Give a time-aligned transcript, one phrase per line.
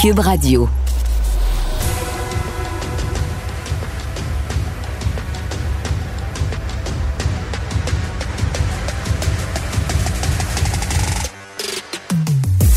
[0.00, 0.66] Cube Radio.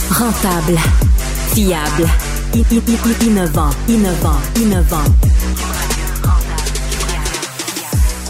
[0.10, 0.78] Rentable,
[1.54, 2.10] fiable,
[3.22, 4.98] innovant, innovant, innovant.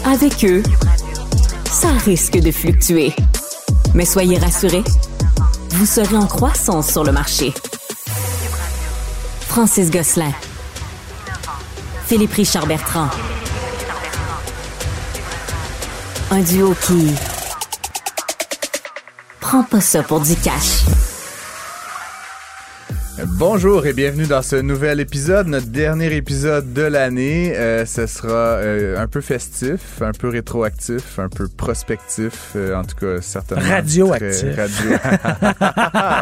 [0.04, 0.62] Avec eux,
[1.68, 3.12] ça risque de fluctuer.
[3.92, 4.84] Mais soyez rassurés,
[5.70, 7.52] vous serez en croissance sur le marché.
[9.54, 10.32] Francis Gosselin.
[12.08, 13.08] Philippe Richard Bertrand.
[16.32, 17.14] Un duo qui
[19.38, 20.82] prend pas ça pour du cash.
[23.46, 27.52] Bonjour et bienvenue dans ce nouvel épisode, notre dernier épisode de l'année.
[27.54, 32.84] Euh, ce sera euh, un peu festif, un peu rétroactif, un peu prospectif, euh, en
[32.84, 33.68] tout cas certainement.
[33.68, 34.56] Radioactif.
[34.56, 34.96] Radio.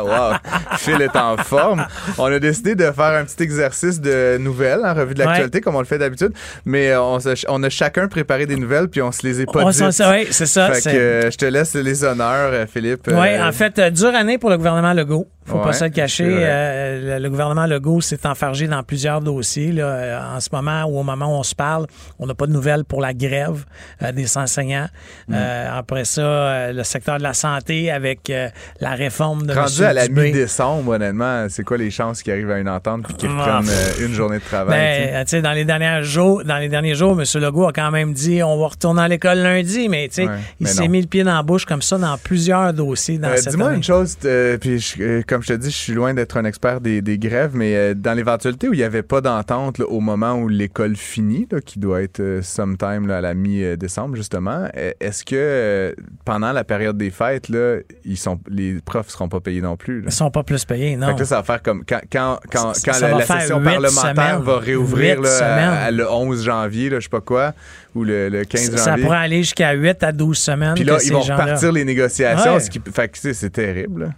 [0.04, 0.32] wow,
[0.78, 1.86] Phil est en forme.
[2.18, 5.76] On a décidé de faire un petit exercice de nouvelles en revue de l'actualité comme
[5.76, 6.32] on le fait d'habitude,
[6.64, 9.70] mais on, se- on a chacun préparé des nouvelles puis on se les est pas
[9.70, 9.80] dites.
[9.80, 10.72] ouais, c'est ça.
[10.72, 13.06] Fait que je te laisse les honneurs, Philippe.
[13.06, 15.28] Oui, en fait, dure année pour le gouvernement Legault.
[15.44, 16.24] Faut Ouais, pas se le cacher.
[16.28, 19.72] Euh, le, le gouvernement Legault s'est enfargé dans plusieurs dossiers.
[19.72, 19.84] Là.
[19.86, 21.86] Euh, En ce moment ou au moment où on se parle,
[22.18, 23.64] on n'a pas de nouvelles pour la grève
[24.02, 24.86] euh, des enseignants.
[25.28, 25.34] Mm.
[25.34, 28.32] Euh, après ça, le secteur de la santé avec
[28.80, 29.88] la réforme de Rendu M.
[29.88, 33.30] à la mi-décembre, honnêtement, c'est quoi les chances qu'ils arrivent à une entente puis qu'ils
[33.36, 33.58] Ah.
[33.58, 35.24] reprennent une journée de travail?
[35.30, 37.24] Ben, dans les derniers jours, dans les derniers jours, M.
[37.42, 40.26] Legault a quand même dit on va retourner à l'école lundi, mais Ouais,
[40.60, 43.48] il s'est mis le pied dans la bouche comme ça dans plusieurs dossiers dans cette
[43.50, 44.16] Dis-moi une chose,
[44.60, 47.52] puis je- comme je te dis, je suis loin d'être un expert des, des grèves,
[47.54, 50.94] mais euh, dans l'éventualité où il n'y avait pas d'entente là, au moment où l'école
[50.94, 55.34] finit, là, qui doit être euh, sometime là, à la mi-décembre justement, euh, est-ce que
[55.34, 55.92] euh,
[56.26, 60.02] pendant la période des fêtes, là, ils sont, les profs seront pas payés non plus?
[60.04, 61.06] Ils sont pas plus payés, non.
[61.08, 64.42] Fait que ça va faire comme quand, quand, quand, la, session parlementaire semaines.
[64.42, 67.54] va réouvrir à- à le 11 janvier, je sais pas quoi,
[67.94, 69.04] ou le, le 15 ça, ça janvier.
[69.04, 70.74] pourrait aller jusqu'à 8 à 12 semaines.
[70.74, 72.54] Puis là, que ils ces vont repartir les négociations.
[72.54, 72.60] Ouais.
[72.60, 74.04] Ce qui, fait que, tu sais, c'est terrible.
[74.04, 74.08] là.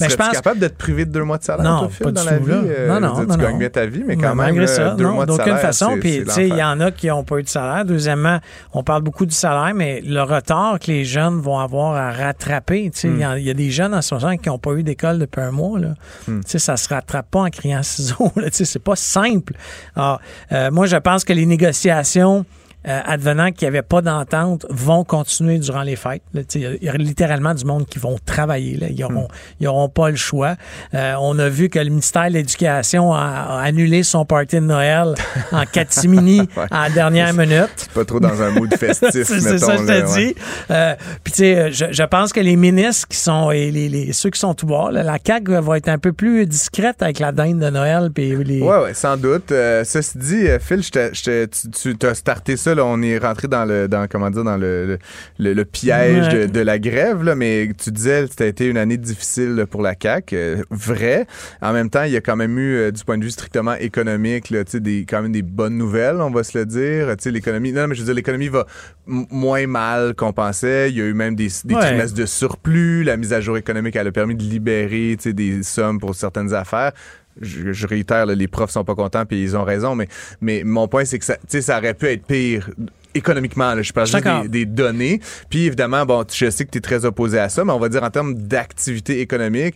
[0.00, 2.10] Ben, je pense- capable de te priver de deux mois de salaire, Non, toi, pas
[2.10, 2.44] dans du la vie?
[2.50, 3.44] Euh, Non, non, dire, non, Tu non.
[3.46, 5.32] gagnes bien ta vie, mais Mais quand même, malgré là, ça, deux non, mois de
[5.36, 5.96] salaire, façon.
[6.00, 7.84] Puis, tu sais, il y en a qui n'ont pas eu de salaire.
[7.84, 8.40] Deuxièmement,
[8.72, 12.90] on parle beaucoup du salaire, mais le retard que les jeunes vont avoir à rattraper.
[12.92, 14.82] Tu sais, il y y, a des jeunes en ce moment qui n'ont pas eu
[14.82, 15.78] d'école depuis un mois.
[15.78, 15.94] Là.
[16.26, 16.40] Hmm.
[16.40, 18.32] Tu sais, ça se rattrape pas en criant ciseaux.
[18.36, 19.52] Tu sais, c'est pas simple.
[19.94, 20.20] Alors,
[20.50, 22.44] euh, moi, je pense que les négociations.
[22.88, 26.22] Euh, advenant qu'il n'y avait pas d'entente, vont continuer durant les fêtes.
[26.54, 28.76] Il y, a littéralement du monde qui vont travailler.
[28.76, 28.86] Là.
[28.90, 29.28] Ils n'auront
[29.66, 30.56] auront pas le choix.
[30.94, 34.60] Euh, on a vu que le ministère de l'Éducation a, a annulé son party de
[34.60, 35.14] Noël
[35.52, 37.88] en catimini à la dernière minute.
[37.94, 40.34] Pas trop dans un mood festif, C'est ça que je te dis.
[40.70, 44.12] Euh, Puis, tu sais, je, je pense que les ministres qui sont, et les, les-
[44.12, 47.32] ceux qui sont tout bas, la CAQ va être un peu plus discrète avec la
[47.32, 48.10] dinde de Noël.
[48.14, 48.60] Puis les...
[48.60, 49.52] Ouais, ouais, sans doute.
[49.52, 53.00] Euh, ceci dit, Phil, je t'ai- je t'ai- tu, tu as starté ça, là, on
[53.02, 54.98] est rentré dans le, dans, comment dire, dans le, le,
[55.38, 56.46] le- le piège Ouais.
[56.46, 59.82] de, de la grève, là, mais tu disais que c'était été une année difficile pour
[59.82, 60.36] la CAQ.
[60.36, 61.26] euh, vrai.
[61.62, 63.74] En même temps, il y a quand même eu, euh, du point de vue strictement
[63.74, 67.14] économique, là, des, quand même des bonnes nouvelles, on va se le dire.
[67.26, 68.66] L'économie, non, mais je veux dire, l'économie va
[69.06, 70.90] moins mal qu'on pensait.
[70.90, 71.80] Il y a eu même des, des Ouais.
[71.80, 73.04] trimestres de surplus.
[73.04, 76.92] La mise à jour économique, elle a permis de libérer, des sommes pour certaines affaires
[77.40, 80.08] je, je réitère, là, les profs sont pas contents puis ils ont raison, mais,
[80.40, 82.70] mais mon point, c'est que ça, tu sais, ça aurait pu être pire
[83.14, 83.74] économiquement.
[83.74, 85.20] Là, je parle juste des, des données.
[85.48, 87.88] Puis évidemment, bon, je sais que tu es très opposé à ça, mais on va
[87.88, 89.74] dire en termes d'activité économique,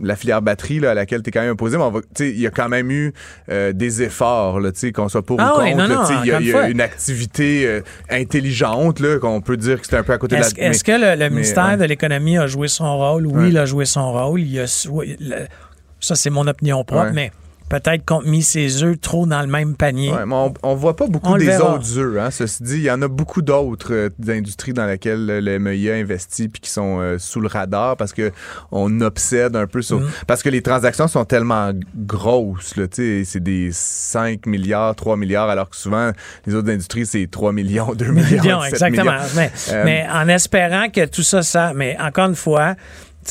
[0.00, 1.84] la filière batterie là, à laquelle tu es quand même opposé, mais
[2.20, 3.12] il y a quand même eu
[3.50, 6.12] euh, des efforts, là, tu sais, qu'on soit pour Ah ou oui, contre.
[6.22, 9.96] il y a, y a une activité euh, intelligente là, qu'on peut dire que c'était
[9.98, 10.46] un peu à côté de la...
[10.68, 13.26] est-ce que le, le ministère de l'Économie a joué son rôle?
[13.26, 14.40] Oui, il a joué son rôle.
[14.40, 15.46] Il a, le-
[16.00, 17.12] ça, c'est mon opinion propre, Ouais.
[17.12, 17.32] mais
[17.68, 20.10] peut-être qu'on a mis ses œufs trop dans le même panier.
[20.10, 22.18] Ouais, mais on, on voit pas beaucoup On des autres œufs.
[22.20, 25.94] Hein, ceci dit, il y en a beaucoup d'autres euh, industries dans lesquelles le MEIA
[25.94, 28.32] investit puis qui sont euh, sous le radar parce que
[28.72, 30.10] on obsède un peu sur Mm.
[30.26, 32.74] parce que les transactions sont tellement grosses.
[32.74, 36.10] Là, tu sais, c'est des 5 milliards, 3 milliards, alors que souvent
[36.46, 39.12] les autres industries c'est 3 millions, 2 millions, Millions, 7 exactement.
[39.12, 39.24] millions.
[39.36, 41.72] Mais, Euh, mais en espérant que tout ça, ça.
[41.72, 42.74] Mais encore une fois,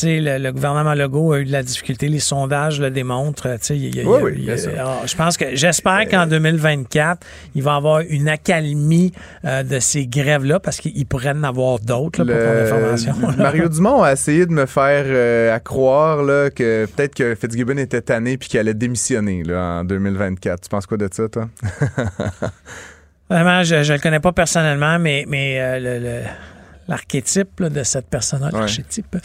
[0.04, 2.08] le, le gouvernement Legault a eu de la difficulté.
[2.08, 3.48] Les sondages le démontrent.
[3.48, 4.72] y a- a- Oui, oui, il y a- bien sûr.
[4.72, 7.26] Euh, alors, je pense que j'espère qu'en 2024,
[7.56, 9.12] il va y avoir une accalmie
[9.46, 13.16] euh, de ces grèves-là parce qu'il pourrait en avoir d'autres pour ton information.
[13.38, 17.78] Mario Dumont a essayé de me faire euh, à croire là, que peut-être que Fitzgibbon
[17.78, 20.62] était tanné puis qu'il allait démissionner là, en 2024.
[20.62, 21.50] Tu penses quoi de ça, toi?
[23.30, 26.24] Vraiment, je ne le connais pas personnellement, mais, mais euh, le- le-
[26.90, 28.60] l'archétype de cette personne-là, Ouais.
[28.60, 29.16] l'archétype,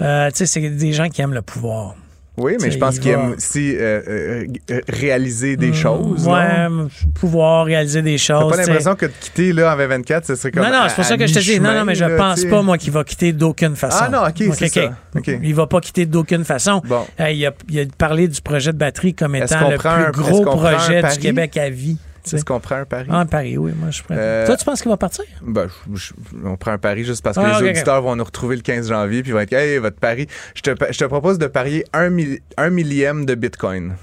[0.00, 1.94] euh, tu sais, c'est des gens qui aiment le pouvoir.
[2.36, 6.26] Oui, mais je pense il qu'il aime aussi euh, euh, réaliser des Mm, choses.
[6.26, 6.88] Ouais, non?
[7.14, 8.50] pouvoir réaliser des T'as choses.
[8.50, 8.66] pas t'sais.
[8.68, 10.62] l'impression que de quitter là, en 2024, ce serait comme.
[10.62, 11.60] Non, non, c'est pour ça que je te dis.
[11.60, 12.48] Non, non, mais je là, pense t'sais.
[12.48, 13.98] pas, moi, qu'il va quitter d'aucune façon.
[14.00, 14.92] Ah non, ok, c'est ça.
[15.14, 15.28] Ok.
[15.42, 16.80] Il va pas quitter d'aucune façon.
[16.86, 17.04] Bon.
[17.18, 20.42] Euh, il, a, il a parlé du projet de batterie comme étant le plus gros
[20.44, 21.18] projet du?
[21.18, 21.98] Québec à vie.
[22.22, 22.36] Tu sais.
[22.36, 23.06] Est-ce qu'on prend un pari?
[23.10, 24.02] Ah, un pari, oui, moi, je.
[24.10, 25.24] Euh, Toi, tu penses qu'il va partir?
[25.42, 26.12] Ben, je- je-
[26.44, 28.88] on prend un pari juste parce que Ah, les auditeurs vont nous retrouver le 15
[28.88, 30.26] janvier puis ils vont être Hey, votre pari.
[30.54, 32.10] Je te, je te propose de parier un,
[32.56, 33.94] un millième de Bitcoin.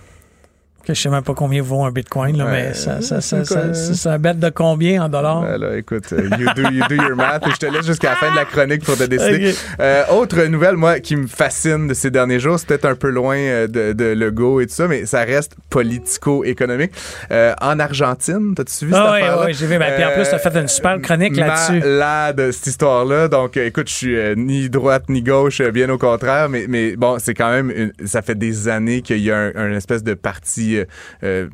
[0.87, 3.43] Que je sais même pas combien vaut un bitcoin, là, Ouais, mais ça, ça, quoi?
[3.43, 5.41] ça, ça, ça bête de combien en dollars?
[5.41, 8.11] Ben là, écoute, euh, you do, you do your math et je te laisse jusqu'à
[8.11, 9.53] la fin de la chronique pour te décider.
[9.81, 13.09] Euh, autre nouvelle, moi, qui me fascine de ces derniers jours, c'est peut-être un peu
[13.09, 16.91] loin euh, de, de Legault et tout ça, mais ça reste politico-économique.
[17.31, 19.45] Euh, en Argentine, t'as-tu suivi cette Ah oui, affaire-là?
[19.47, 19.77] oui, j'ai vu.
[19.77, 21.79] Ben, puis en plus, t'as fait une super chronique là-dessus.
[21.79, 23.27] Malade, cette histoire-là.
[23.27, 26.65] Donc, euh, écoute, je suis euh, ni droite ni gauche, euh, bien au contraire, mais,
[26.67, 29.71] mais bon, c'est quand même, une- ça fait des années qu'il y a un, un
[29.73, 30.76] espèce de parti
[31.23, 31.49] euh,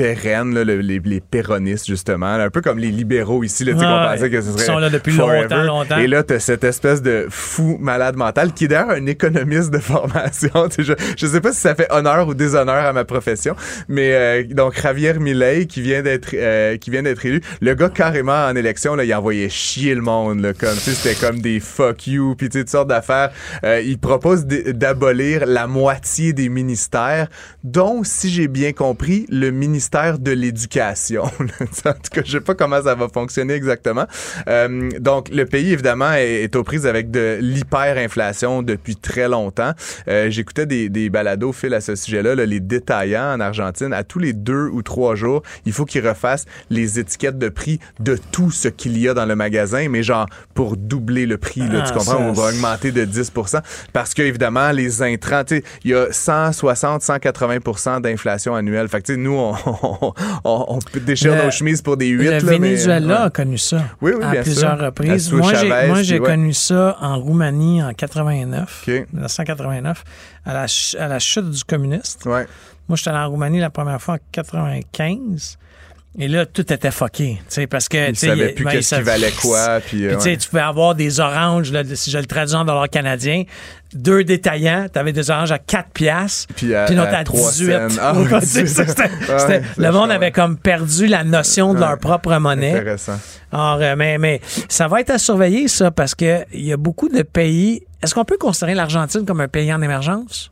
[0.00, 3.64] euh, pérenne, là, le- les, les péronistes, justement, là, un peu comme les libéraux ici,
[3.64, 5.42] là, tu sais, qu'on Ouais, pensait que ce serait sont là depuis forever.
[5.42, 5.98] longtemps, longtemps.
[5.98, 9.78] Et là, t'as cette espèce de fou malade mental qui est d'ailleurs un économiste de
[9.80, 10.50] formation.
[10.78, 13.54] Je, je sais pas si ça fait honneur ou déshonneur à ma profession,
[13.88, 17.88] mais euh, donc Javier Milei qui vient d'être euh, qui vient d'être élu, le gars
[17.90, 21.40] carrément en élection là, il envoyait chier le monde là, comme tu sais, c'était comme
[21.40, 23.30] des fuck you puis tu sais toutes sortes d'affaires.
[23.64, 27.28] Euh, il propose d'abolir la moitié des ministères,
[27.62, 31.24] dont si j'ai bien compris le ministère de l'éducation.
[31.84, 34.06] en tout cas, je sais pas comment ça va fonctionner exactement.
[34.48, 39.72] Euh, donc le pays évidemment est, est aux prises avec de l'hyperinflation depuis très longtemps.
[40.08, 44.04] Euh, J'écoutais des, des balados fil à ce sujet-là, là, les détaillants en Argentine, à
[44.04, 48.18] tous les deux ou trois jours, il faut qu'ils refassent les étiquettes de prix de
[48.30, 51.82] tout ce qu'il y a dans le magasin, mais genre pour doubler le prix, là,
[51.82, 53.60] Ah, tu comprends, ça, on va augmenter de 10%
[53.92, 58.88] parce que évidemment les intrants, tu sais, il y a 160, 180% d'inflation annuelle.
[58.88, 60.12] Fait que tu sais, nous, on, on,
[60.44, 63.26] on, on peut déchirer Le- nos chemises pour des 8 Le là, mais- Venezuela ouais.
[63.26, 64.86] a connu ça Oui, oui, à bien plusieurs sûr.
[64.86, 65.32] reprises.
[65.32, 66.28] Moi, j'ai, Chavez, moi, j'ai puis ouais.
[66.30, 69.06] connu ça en Roumanie en 89, OK.
[69.12, 70.04] 1989,
[70.44, 72.24] à la, ch- à la chute du communiste.
[72.26, 72.46] Ouais.
[72.88, 75.58] Moi, j'étais allé en Roumanie la première fois en 95.
[76.18, 77.38] Et là, tout était fucké.
[77.38, 79.80] tu sais, Parce que, Ils savaient plus ben, qu'est-ce qui valait quoi.
[79.86, 80.36] Puis, euh, tu sais, ouais.
[80.36, 83.44] tu pouvais avoir des oranges, là, si je le traduis en dollars canadiens,
[83.94, 87.24] deux détaillants, tu avais des oranges à 4 piastres, Puis à- puis l'autre à à,
[87.24, 87.72] 3 18.
[87.90, 87.96] cents.
[88.00, 88.12] Ah,
[89.48, 92.72] Ouais, le monde avait comme perdu la notion de leur propre monnaie.
[92.74, 93.18] Intéressant.
[93.50, 96.76] Alors, euh, mais, mais ça va être à surveiller, ça, parce que il y a
[96.76, 97.82] beaucoup de pays.
[98.02, 100.51] Est-ce qu'on peut considérer l'Argentine comme un pays en émergence?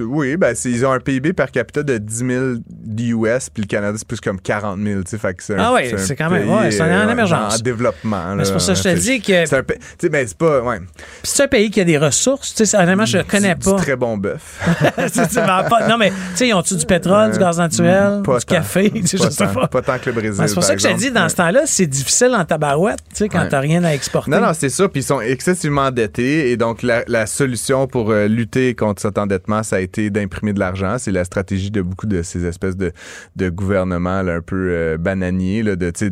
[0.00, 3.96] Oui, ben, ils ont un PIB per capita de 10 000 US, puis le Canada,
[3.98, 5.02] c'est plus comme 40 000.
[5.02, 7.08] tu sais, Fait que c'est un- Ah oui, c'est quand même- ouais, c'est en euh,
[7.10, 7.56] émergence.
[7.56, 8.36] En développement.
[8.42, 9.62] C'est pour ça que je te dis que C'est un
[9.98, 10.60] tu ben, c'est pas.
[10.60, 10.86] Ouais, Puis
[11.24, 12.54] c'est un pays qui a des ressources.
[12.54, 13.72] Tu sais, honnêtement, je le connais pas.
[13.76, 14.60] Du très bon bœuf.
[15.88, 18.54] Non, mais tu sais, ils ont-tu du pétrole, du gaz naturel, Pas du tant.
[18.56, 18.90] café?
[19.06, 19.52] Tu Pas je sais tant.
[19.54, 19.66] pas.
[19.68, 20.40] Pas tant que le Brésil.
[20.40, 22.44] Ouais, c'est pour par ça que je te dis, dans ce temps-là, c'est difficile en
[22.44, 23.48] tabarouette, tu sais, quand Ouais.
[23.48, 24.30] t'as rien à exporter.
[24.30, 24.88] Non, non, c'est ça.
[24.88, 26.50] Puis ils sont excessivement endettés.
[26.50, 30.52] Et donc, la, la solution pour euh, lutter contre cet endettement, ça a été d'imprimer
[30.52, 30.98] de l'argent.
[30.98, 32.92] C'est la stratégie de beaucoup de ces espèces de,
[33.36, 35.62] de gouvernements là, un peu euh, bananiers.
[35.62, 36.10] Là, de, tu,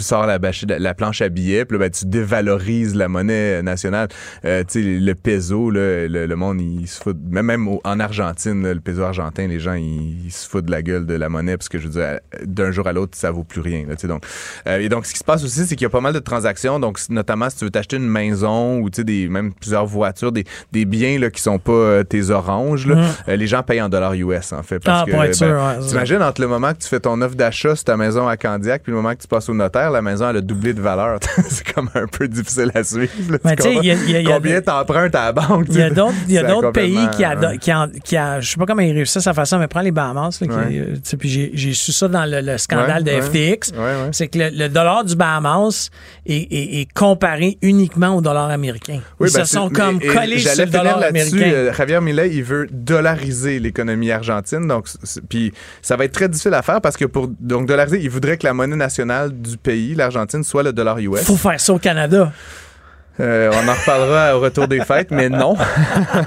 [0.00, 4.08] sors la, bâche- la planche à billets, puis ben, tu dévalorises la monnaie nationale.
[4.44, 7.16] Euh, le peso, là, le, monde, il se fout...
[7.30, 11.06] Même, même en Argentine, le peso argentin, les gens, ils, se foutent de la gueule
[11.06, 13.62] de la monnaie parce que, je veux dire, d'un jour à l'autre, ça vaut plus
[13.62, 13.86] rien.
[13.88, 14.24] Là, donc,
[14.66, 16.18] euh, et donc, ce qui se passe aussi, c'est qu'il y a pas mal de
[16.18, 16.78] transactions.
[16.78, 20.84] Donc, notamment, si tu veux t'acheter une maison ou des, même plusieurs voitures, des, des
[20.84, 23.08] biens là, qui sont pas euh, tes oranges, là, Mhm.
[23.28, 24.78] euh, les gens payent en dollars US, en fait.
[24.80, 25.86] Parce Ah, que, pour être sûr, ben, ouais.
[25.88, 28.82] T'imagines entre le moment que tu fais ton offre d'achat sur ta maison à Candiac
[28.82, 31.18] puis le moment que tu passes au notaire, la maison, elle a doublé de valeur.
[31.48, 33.10] c'est comme un peu difficile à suivre.
[33.30, 35.66] là, Mais tu y a- a- a Combien t'empruntes à la banque?
[35.68, 38.56] Il y a d'autres, a pays qui, ado- euh, qui, en- qui a, je sais
[38.56, 40.78] pas comment ils réussissent à faire ça, mais prends les Bahamas, là, qui- Ouais.
[40.78, 43.10] euh, puis j'ai, su ça dans le, le scandale de.
[43.10, 43.72] FTX.
[44.12, 45.90] C'est que le, le dollar du Bahamas
[46.26, 49.00] est, est- est comparé uniquement au dollar américain.
[49.18, 51.38] Oui, Ils ben, se sont comme collés sur le dollar américain.
[51.52, 54.66] euh, Javier Milei, il veut dollariser l'économie argentine.
[54.66, 54.86] Donc,
[55.28, 58.36] puis ça va être très difficile à faire parce que pour donc dollariser, il voudrait
[58.36, 61.22] que la monnaie nationale du pays, l'Argentine, soit le dollar US.
[61.22, 62.32] Faut faire ça au Canada.
[63.20, 65.56] Euh, on en reparlera au retour des fêtes, mais non.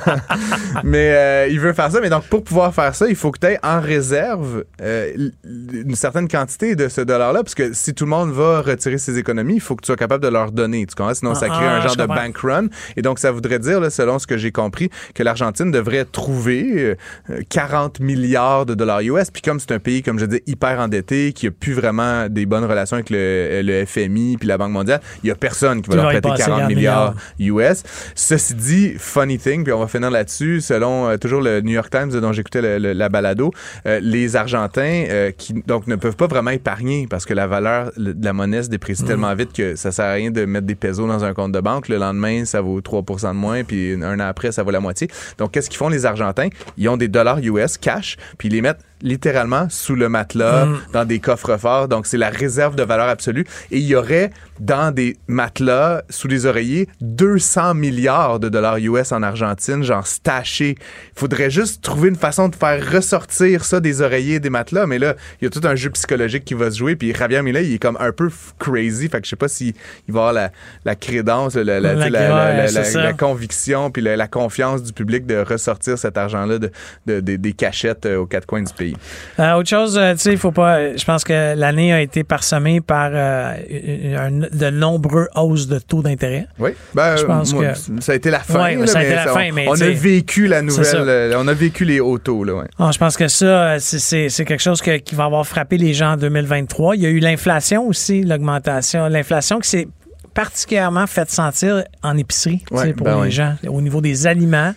[0.84, 2.00] mais euh, il veut faire ça.
[2.02, 5.96] Mais donc, pour pouvoir faire ça, il faut que tu aies en réserve euh, une
[5.96, 7.44] certaine quantité de ce dollar-là.
[7.44, 9.96] Parce que si tout le monde va retirer ses économies, il faut que tu sois
[9.96, 10.86] capable de leur donner.
[10.86, 11.14] Tu comprends?
[11.14, 12.68] Sinon, ça Ah, crée ah, un genre je de bank run.
[12.96, 16.96] Et donc, ça voudrait dire, là, selon ce que j'ai compris, que l'Argentine devrait trouver
[17.30, 19.32] euh, 40 milliards de dollars US.
[19.32, 22.46] Puis comme c'est un pays, comme je dis, hyper endetté, qui a plus vraiment des
[22.46, 25.90] bonnes relations avec le, le FMI puis la Banque mondiale, il y a personne qui
[25.90, 27.84] va leur prêter passer 40 40 milliards milliards US.
[28.16, 31.90] Ceci dit, funny thing, puis on va finir là-dessus, selon euh, toujours le New York
[31.90, 33.52] Times dont j'écoutais la balado,
[33.86, 37.92] euh, les Argentins euh, qui donc ne peuvent pas vraiment épargner parce que la valeur
[37.98, 39.08] de la monnaie se déprécie mm.
[39.08, 41.60] tellement vite que ça sert à rien de mettre des pesos dans un compte de
[41.60, 41.90] banque.
[41.90, 45.08] Le lendemain, ça vaut 3% de moins, puis un an après, ça vaut la moitié.
[45.38, 46.50] Donc, qu'est-ce qu'ils font les Argentins?
[46.78, 50.80] Ils ont des dollars US cash, puis ils les mettent littéralement sous le matelas, mm.
[50.94, 51.88] dans des coffres forts.
[51.88, 53.46] Donc, c'est la réserve de valeur absolue.
[53.70, 59.12] Et il y aurait dans des matelas, sous les oreillers, 200 milliards de dollars US
[59.12, 60.76] en Argentine, genre stachés.
[60.80, 64.86] Il faudrait juste trouver une façon de faire ressortir ça des oreillers et des matelas.
[64.86, 66.96] Mais là, il y a tout un jeu psychologique qui va se jouer.
[66.96, 68.30] Puis Javier Milei, il est comme un peu
[68.60, 69.10] crazy.
[69.10, 69.74] Fait que je sais pas s'il
[70.08, 70.52] va avoir la,
[70.86, 76.58] la crédence, la, la, la, conviction, puis la, confiance du public de ressortir cet argent-là
[76.60, 78.93] de, des cachettes euh, aux quatre coins du pays.
[79.40, 80.96] Euh, autre chose, euh, tu sais, il faut pas.
[80.96, 86.48] Je pense que l'année a été parsemée par un de nombreux hausses de taux d'intérêt.
[86.60, 88.78] Oui, ben, je pense que ça a été la fin.
[88.78, 91.54] Oui, ça a été la fin, mais on a vécu la nouvelle, euh, on a
[91.54, 92.44] vécu les hauts taux.
[92.44, 96.14] Là, ah, je pense que ça, c'est quelque chose qui va avoir frappé les gens
[96.14, 96.96] en 2023.
[96.96, 99.08] Il y a eu l'inflation aussi, l'augmentation.
[99.08, 99.88] L'inflation qui s'est
[100.34, 104.74] particulièrement fait sentir en épicerie pour ben les gens, au niveau des aliments.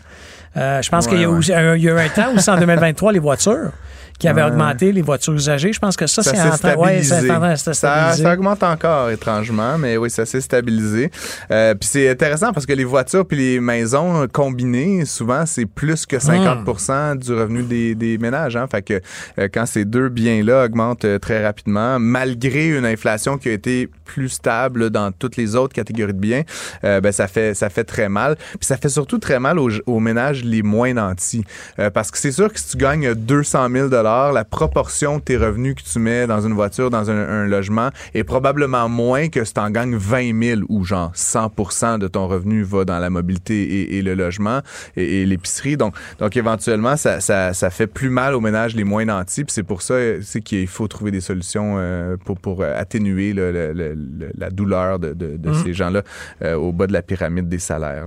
[0.57, 3.73] Euh, je pense qu'il y, a eu un temps aussi en 2023, les voitures
[4.19, 5.73] qui avait augmenté les voitures usagées.
[5.73, 10.11] Je pense que ça, c'est en train ouais, ça, ça, augmente encore étrangement, mais oui,
[10.11, 11.11] ça s'est stabilisé.
[11.51, 16.07] Euh, puis c'est intéressant parce que les voitures puis les maisons combinées, souvent, c'est plus
[16.07, 17.19] que 50% hmm.
[17.19, 18.57] du revenu des, des ménages.
[18.57, 18.67] Hein?
[18.71, 19.01] Fait que
[19.39, 23.89] euh, quand ces deux biens-là augmentent euh, très rapidement, malgré une inflation qui a été
[24.05, 26.43] plus stable dans toutes les autres catégories de biens,
[26.83, 28.37] ben ça fait ça fait très mal.
[28.37, 31.45] Puis ça fait surtout très mal aux, aux ménages les moins nantis.
[31.93, 35.75] parce que c'est sûr que si tu gagnes 200 000 la proportion de tes revenus
[35.75, 39.61] que tu mets dans une voiture, dans un, logement, est probablement moins que si tu
[39.61, 44.03] en gagnes 20 000 ou genre 100% de ton revenu va dans la mobilité et,
[44.03, 44.61] le logement
[44.97, 45.77] et, l'épicerie.
[45.77, 49.45] Donc, donc éventuellement, ça, ça, ça, fait plus mal aux ménages les moins nantis.
[49.49, 49.97] c'est pour ça
[50.45, 55.65] qu'il faut trouver des solutions euh, pour, pour atténuer la douleur de, de, de mmh.
[55.65, 56.03] ces gens-là
[56.43, 58.07] euh, au bas de la pyramide des salaires.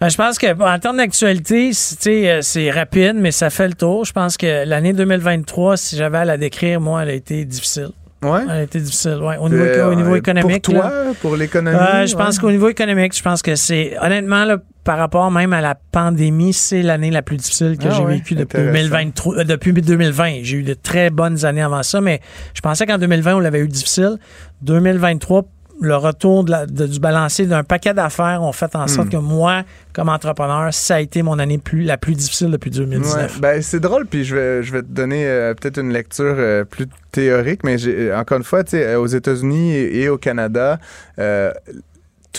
[0.00, 1.72] Ben, je pense que en termes d'actualité,
[2.06, 4.04] euh, c'est rapide, mais ça fait le tour.
[4.04, 7.90] Je pense que l'année 2023, si j'avais à la décrire, moi, elle a été difficile.
[8.22, 8.40] Ouais?
[8.44, 9.36] Elle a été difficile, ouais.
[9.38, 10.64] Au niveau, au niveau économique.
[10.64, 11.76] Pour toi, pour l'économie.
[11.76, 15.52] Euh, je pense qu'au niveau économique, je pense que c'est honnêtement là, par rapport même
[15.52, 19.44] à la pandémie, c'est l'année la plus difficile que ah j'ai vécue depuis 2023, euh,
[19.44, 20.40] depuis 2020.
[20.42, 22.20] J'ai eu de très bonnes années avant ça, mais
[22.54, 24.16] je pensais qu'en 2020 on l'avait eu difficile.
[24.62, 25.44] 2023
[25.80, 29.10] le retour du balancier d'un paquet d'affaires ont fait en sorte hmm.
[29.10, 33.40] que moi, comme entrepreneur, ça a été mon année plus, la plus difficile depuis 2019.
[33.40, 36.64] ben, c'est drôle, puis je vais, je vais te donner euh, peut-être une lecture euh,
[36.64, 37.76] plus théorique, mais
[38.14, 38.62] encore une fois,
[38.98, 40.78] aux États-Unis et, au Canada,
[41.18, 41.52] euh,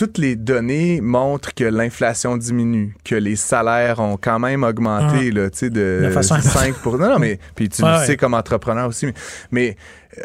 [0.00, 5.68] toutes les données montrent que l'inflation diminue, que les salaires ont quand même augmenté ah.
[5.68, 6.96] de, de, 5 pour...
[6.96, 9.08] Non, non, mais puis tu le sais comme entrepreneur aussi,
[9.50, 9.76] mais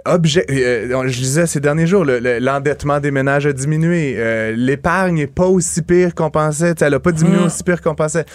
[0.05, 4.15] objet, euh, je disais ces derniers jours, l'endettement des ménages a diminué.
[4.17, 6.73] Euh, l'épargne n'est pas aussi pire qu'on pensait.
[6.79, 7.43] Elle n'a pas diminué mm.
[7.43, 8.25] aussi pire qu'on pensait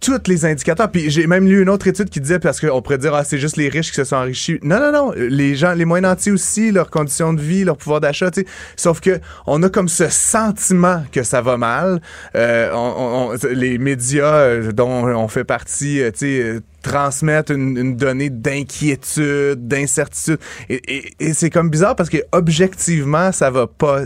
[0.00, 0.90] tous les indicateurs.
[0.90, 3.38] Puis j'ai même lu une autre étude qui disait, parce qu'on pourrait dire, ah, c'est
[3.38, 4.58] juste les riches qui se sont enrichis.
[4.62, 5.12] Non, non, non.
[5.16, 8.46] Les gens, les moyens nantis aussi, leurs conditions de vie, leur pouvoir d'achat, tu sais.
[8.76, 12.00] Sauf que on a comme ce sentiment que ça va mal.
[12.34, 20.38] Euh, on, les médias dont on fait partie, tu sais, transmettre une, donnée d'inquiétude, d'incertitude.
[20.68, 24.02] Et, et c'est comme bizarre parce que objectivement, ça va pas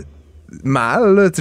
[0.63, 1.31] mal.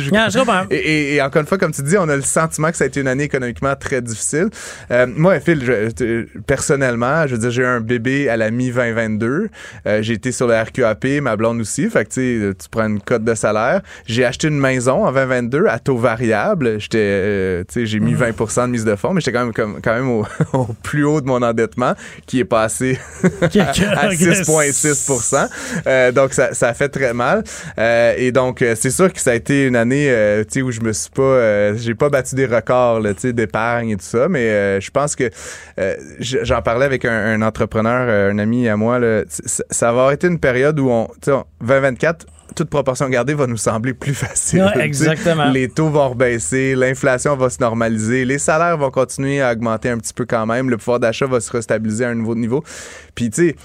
[0.70, 3.00] et, encore une fois, comme tu dis, on a le sentiment que ça a été
[3.00, 4.48] une année économiquement très difficile.
[4.90, 9.48] Euh, moi, Phil, je, personnellement, je veux dire, j'ai eu un bébé à la mi-2022.
[9.86, 11.88] Euh, j'ai été sur le RQAP, ma blonde aussi.
[11.90, 13.80] Fait que tu prends une cote de salaire.
[14.06, 16.80] J'ai acheté une maison en 2022 à taux variable.
[16.80, 18.32] J'étais, euh, j'ai mis 20 mm.
[18.66, 19.52] de mise de fonds, mais j'étais quand même,
[19.82, 20.26] quand même au,
[20.82, 21.94] plus haut de mon endettement,
[22.26, 22.98] qui est passé
[23.42, 27.44] à 6,6 Donc, ça, ça fait très mal.
[27.78, 31.10] et donc, c'est sûr que ça a été une année euh, où je me suis
[31.10, 35.16] pas euh, j'ai pas battu des records d'épargne et tout ça mais euh, je pense
[35.16, 35.30] que
[36.20, 40.38] j'en parlais avec un, entrepreneur un ami à moi là, ça va avoir été une
[40.38, 41.08] période où on
[41.60, 44.68] 2024 toute proportion gardée va nous sembler plus facile.
[44.80, 45.50] exactement.
[45.50, 49.98] Les taux vont rebaisser, l'inflation va se normaliser, les salaires vont continuer à augmenter un
[49.98, 52.64] petit peu quand même, le pouvoir d'achat va se restabiliser à un nouveau niveau.
[53.14, 53.56] Puis tu sais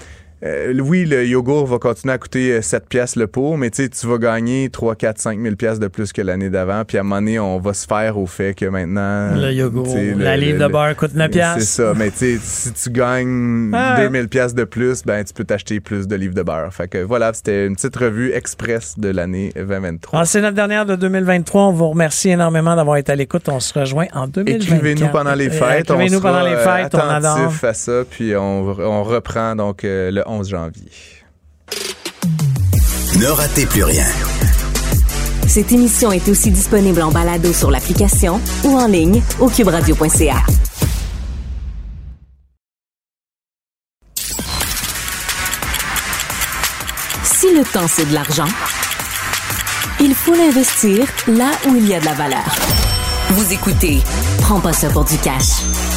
[0.42, 3.88] euh, oui, le yogourt va continuer à coûter 7 euh, pièces le pot, mais tu
[4.06, 6.84] vas gagner 3, 4, 5 000 pièces de plus que l'année d'avant.
[6.84, 9.34] Puis à un moment donné, on va se faire au fait que maintenant...
[9.34, 11.54] Le yogourt, la livre de beurre coûte 9 pièces.
[11.58, 15.80] C'est ça, mais tu si tu gagnes 2000 pièces de plus, ben tu peux t'acheter
[15.80, 16.72] plus de livres de beurre.
[16.72, 20.20] Fait que voilà, c'était une petite revue express de l'année 2023.
[20.20, 21.62] Ah, c'est notre dernière de 2023.
[21.62, 23.48] On vous remercie énormément d'avoir été à l'écoute.
[23.48, 24.62] On se rejoint en 2024.
[24.62, 25.80] Écrivez-nous pendant les fêtes.
[25.88, 26.94] Écrivez-nous pendant les fêtes.
[26.94, 27.52] on adore.
[27.62, 30.90] à ça, puis on, on reprend donc euh, le 11 janvier.
[33.18, 34.06] Ne ratez plus rien.
[35.46, 40.36] Cette émission est aussi disponible en balado sur l'application ou en ligne au cuberadio.ca.
[47.22, 48.48] Si le temps c'est de l'argent,
[50.00, 52.54] il faut l'investir là où il y a de la valeur.
[53.30, 53.98] Vous écoutez,
[54.40, 55.95] prends pas ça pour du cash.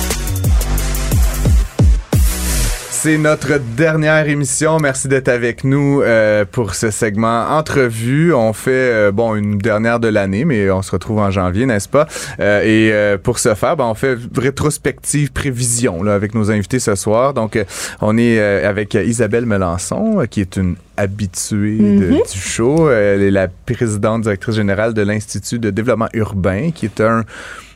[3.01, 4.77] C'est notre dernière émission.
[4.77, 8.33] Merci d'être avec nous euh, pour ce segment entrevue.
[8.33, 11.87] On fait euh, bon une dernière de l'année, mais on se retrouve en janvier, n'est-ce
[11.87, 12.07] pas?
[12.41, 16.95] Euh, Et pour ce faire, ben, on fait rétrospective prévision là, avec nos invités ce
[16.95, 17.33] soir.
[17.33, 17.57] Donc,
[18.01, 22.33] on est avec Isabelle Melançon, qui est une habituée mm-hmm.
[22.33, 22.91] du show.
[22.91, 27.23] Elle est la présidente directrice générale de l'Institut de développement urbain, qui est un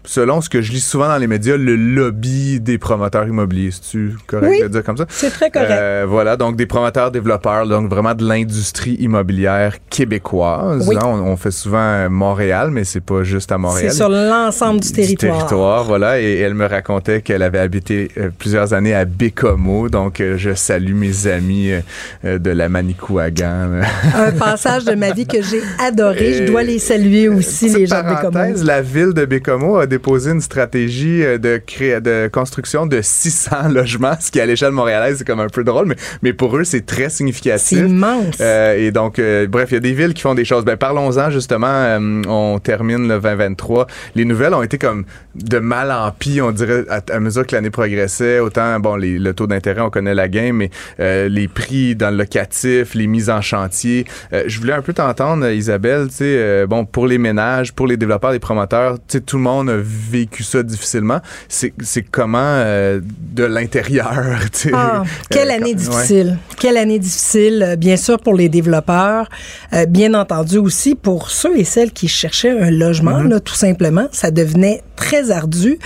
[0.05, 3.72] selon ce que je lis souvent dans les médias, le lobby des promoteurs immobiliers.
[3.72, 5.05] C'est-tu correct de dire comme ça?
[5.10, 5.72] C'est très correct.
[5.72, 10.88] Euh, voilà, donc des promoteurs développeurs, donc vraiment de l'industrie immobilière québécoise.
[10.88, 10.98] Oui.
[11.01, 13.91] on, fait souvent Montréal, mais c'est pas juste à Montréal.
[13.91, 15.38] C'est sur l'ensemble du, territoire.
[15.38, 16.19] territoire, voilà.
[16.19, 20.53] Et, elle me racontait qu'elle avait habité euh, plusieurs années à Bécomo, donc euh, je
[20.53, 21.72] salue mes amis
[22.24, 23.81] de la Manicouagan.
[24.15, 26.33] Un passage de ma vie que j'ai adoré.
[26.33, 28.63] je dois les saluer aussi, les gens de Bécomo.
[28.63, 32.01] La ville de Bécomo a déposé une stratégie euh, de, cré...
[32.01, 35.85] de construction de 600 logements, ce qui à l'échelle montréalaise c'est comme un peu drôle,
[35.88, 37.77] mais, mais pour eux c'est très significatif.
[37.77, 38.38] C'est immense.
[38.41, 40.65] Euh, et donc, euh, bref, il y a des villes qui font des choses.
[40.65, 41.97] Ben, parlons-en justement.
[42.27, 43.88] on termine le 2023.
[44.15, 47.69] Les nouvelles ont été comme de mal en pis, on dirait, à, mesure que l'année
[47.69, 48.39] progressait.
[48.39, 50.69] Autant, bon, les, le taux d'intérêt, on connaît la game, mais
[51.29, 54.05] les prix dans le locatif, les mises en chantier.
[54.31, 58.31] je voulais un peu t'entendre, Isabelle, tu sais, bon, pour les ménages, pour les développeurs,
[58.31, 61.19] les promoteurs, tu sais, tout le monde a vécu ça difficilement.
[61.47, 61.73] C'est
[62.11, 64.13] comment euh, de l'intérieur?
[64.75, 66.37] Ah, quelle euh, année difficile.
[66.59, 69.29] Quelle année difficile, euh, bien sûr, pour les développeurs.
[69.89, 73.29] bien entendu aussi pour ceux et celles qui cherchaient un logement, mm-hmm.
[73.29, 74.08] là, tout simplement.
[74.12, 75.79] Ça devenait très ardu.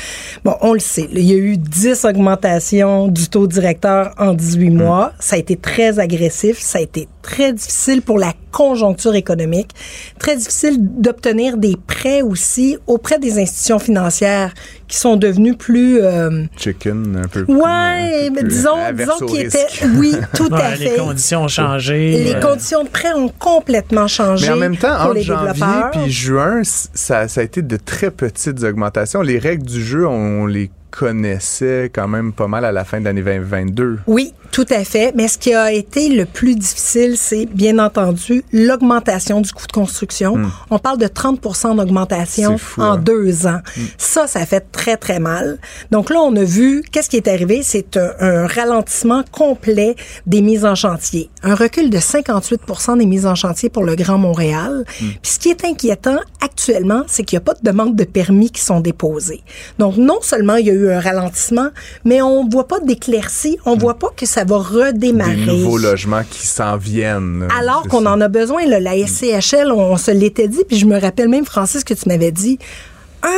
[0.43, 1.07] Bon, on le sait.
[1.11, 4.77] il y a eu 10 augmentations du taux directeur en 18 mm.
[4.77, 5.11] mois.
[5.19, 6.59] Ça a été très agressif.
[6.59, 9.71] Ça a été très difficile pour la conjoncture économique.
[10.17, 14.53] Très difficile d'obtenir des prêts aussi auprès des institutions financières
[14.87, 15.99] qui sont devenues plus...
[16.01, 17.53] Euh, Chicken, un peu plus...
[17.53, 19.67] Ouais, mais disons, disons qu'ils étaient...
[19.95, 20.91] Oui, tout à fait.
[20.91, 22.23] Les conditions ont changé.
[22.23, 22.39] Les euh.
[22.39, 27.27] conditions de prêt ont complètement changé Mais en même temps, entre janvier puis juin, ça,
[27.27, 29.21] ça a été de très petites augmentations.
[29.21, 33.05] Les règles du jeu, on les connaissait quand même pas mal à la fin de
[33.05, 33.99] l'année 2022.
[34.07, 35.13] Oui, tout à fait.
[35.15, 39.71] Mais ce qui a été le plus difficile, c'est bien entendu l'augmentation du coût de
[39.71, 40.37] construction.
[40.37, 40.49] Hmm.
[40.71, 42.97] On parle de 30 d'augmentation en hein?
[42.97, 43.59] deux ans.
[43.77, 43.81] Hmm.
[43.97, 45.59] Ça, ça fait très, très mal.
[45.91, 47.61] Donc là, on a vu, qu'est-ce qui est arrivé?
[47.63, 51.29] C'est un, ralentissement complet des mises en chantier.
[51.43, 52.61] Un recul de 58
[52.97, 54.83] des mises en chantier pour le Grand Montréal.
[54.99, 55.09] Hmm.
[55.21, 58.49] Puis ce qui est inquiétant actuellement, c'est qu'il n'y a pas de demande de permis
[58.49, 59.43] qui sont déposées.
[59.77, 61.69] Donc non seulement il y a eu un ralentissement,
[62.05, 65.35] mais on voit pas d'éclaircie, on voit pas que ça va redémarrer.
[65.35, 67.47] Des nouveaux logements qui s'en viennent.
[67.57, 68.65] Alors qu'on en a besoin.
[68.65, 72.31] la SCHL, on, se l'était dit, puis je me rappelle même, Francis, que tu m'avais
[72.31, 72.59] dit,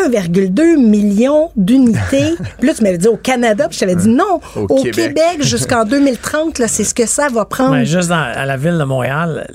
[0.07, 2.35] 1,2 million d'unités.
[2.59, 4.39] puis là, tu m'avais dit au Canada, puis je t'avais dit non.
[4.55, 7.75] Au, Québec, jusqu'en 2030, c'est ce que ça va prendre.
[7.75, 9.47] Mais juste à la ville de Montréal,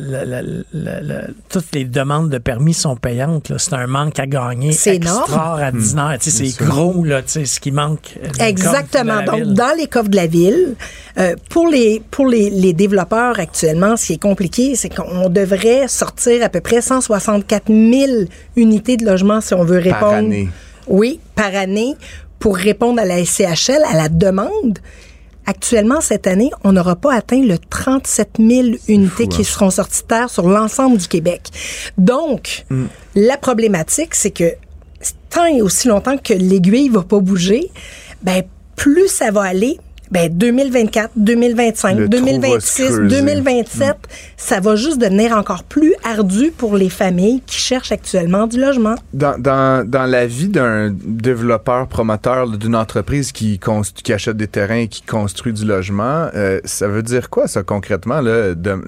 [1.49, 3.53] toutes les demandes de permis sont payantes.
[3.59, 6.17] C'est un manque à gagner c'est extraordinaire.
[6.21, 8.19] C'est gros, là, ce qui manque.
[8.41, 9.23] Exactement.
[9.23, 10.75] Donc, dans les coffres de la ville,
[11.19, 15.87] euh, pour les, pour les, les, développeurs actuellement, ce qui est compliqué, c'est qu'on devrait
[15.87, 17.79] sortir à peu près 164 000
[18.57, 20.49] unités de logement si on veut répondre année?
[20.87, 21.97] Oui, par année
[22.39, 24.79] pour répondre à la SCHL, à la demande.
[25.47, 29.45] Actuellement, cette année, on n'aura pas atteint le 37 000 unités qui hein.
[29.45, 31.43] seront sorties de terre sur l'ensemble du Québec.
[31.99, 32.85] Donc, mm.
[33.17, 34.53] la problématique, c'est que
[35.31, 37.71] tant et aussi longtemps que l'aiguille va pas bouger,
[38.23, 38.43] ben
[38.77, 39.79] plus ça va aller
[40.11, 43.97] ben 2024, 2025, 2026, 2027,
[44.37, 48.95] ça va juste devenir encore plus ardu pour les familles qui cherchent actuellement du logement.
[49.13, 53.59] Dans, dans, dans la vie d'un développeur promoteur d'une entreprise qui,
[54.03, 57.63] qui achète des terrains et qui construit du logement, euh, ça veut dire quoi ça
[57.63, 58.79] concrètement là de,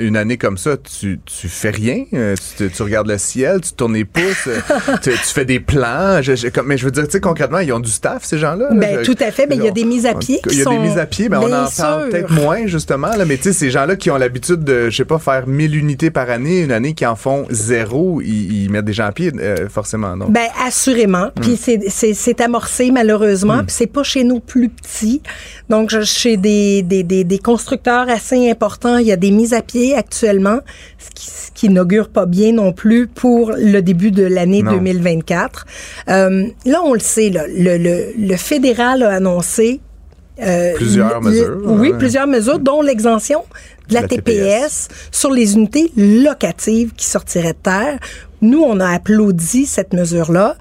[0.00, 3.72] une année comme ça, tu, tu fais rien, euh, tu, tu, regardes le ciel, tu
[3.72, 4.60] tournes les pouces, euh,
[5.02, 6.32] tu, tu, fais des plans, je,
[6.64, 8.68] mais je veux dire tu sais concrètement ils ont du staff ces gens-là.
[8.72, 10.70] Ben, tout à fait, mais il y a des mises à pied il y a
[10.70, 13.08] des mises à pied, mais on en parle peut-être moins, justement.
[13.08, 15.76] Là, mais tu sais, ces gens-là qui ont l'habitude de, je sais pas, faire 1000
[15.76, 19.32] unités par année, une année qui en font zéro, ils, mettent des gens à pied,
[19.38, 20.26] euh, forcément, non?
[20.28, 21.30] Ben, assurément.
[21.40, 21.88] Puis hmm.
[21.88, 23.58] c'est amorcé, malheureusement.
[23.58, 23.66] Hmm.
[23.66, 25.22] Puis c'est pas chez nous plus petits.
[25.68, 29.62] Donc, chez des, des, des, des, constructeurs assez importants, il y a des mises à
[29.62, 30.60] pied actuellement,
[30.98, 35.66] ce qui, ce qui n'augure pas bien non plus pour le début de l'année 2024.
[36.08, 39.80] Euh, là, on le sait, là, le, le, le fédéral a annoncé
[40.40, 41.58] euh, plusieurs mesures.
[41.64, 43.44] Oui, plusieurs mesures, dont l'exemption
[43.88, 47.98] de la, TPS, sur les unités locatives qui sortiraient de terre.
[48.46, 50.54] Nous, on a applaudi cette mesure-là.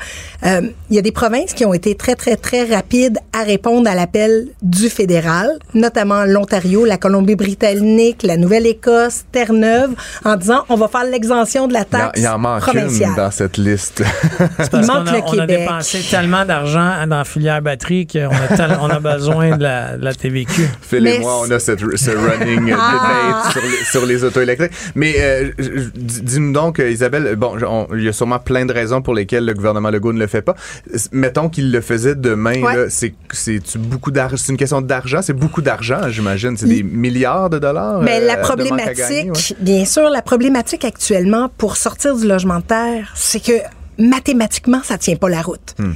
[0.43, 3.87] Euh, il y a des provinces qui ont été très, très, très rapides à répondre
[3.87, 9.91] à l'appel du fédéral, notamment l'Ontario, la Colombie-Britannique, la Nouvelle-Écosse, Terre-Neuve,
[10.23, 13.29] en disant on va faire l'exemption de la taxe il y en, manque Une dans
[13.29, 14.03] cette liste.
[14.73, 15.23] il manque le Québec.
[15.27, 19.63] On a dépensé tellement d'argent dans la filière batterie qu'on a, on a besoin de
[19.63, 20.69] la, de la TVQ.
[20.81, 23.43] Phil et moi, on a cette, ce running ah.
[23.43, 24.71] debate sur les, sur les autos électriques.
[24.95, 25.51] Mais euh,
[25.95, 27.57] dis-nous donc, Isabelle, bon,
[27.93, 30.41] il y a sûrement plein de raisons pour lesquelles le gouvernement Legault ne le fait
[30.41, 30.55] pas.
[31.11, 32.53] Mettons qu'il le faisait demain,
[32.89, 33.13] c'est
[33.77, 38.01] beaucoup d'argent, c'est une question d'argent, c'est beaucoup d'argent, j'imagine, c'est des milliards de dollars.
[38.01, 43.11] Mais la euh, problématique, bien sûr, la problématique actuellement pour sortir du logement de terre,
[43.15, 43.53] c'est que
[43.97, 45.75] mathématiquement, ça tient pas la route.
[45.79, 45.93] Hmm.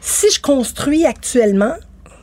[0.00, 1.74] Si je construis actuellement,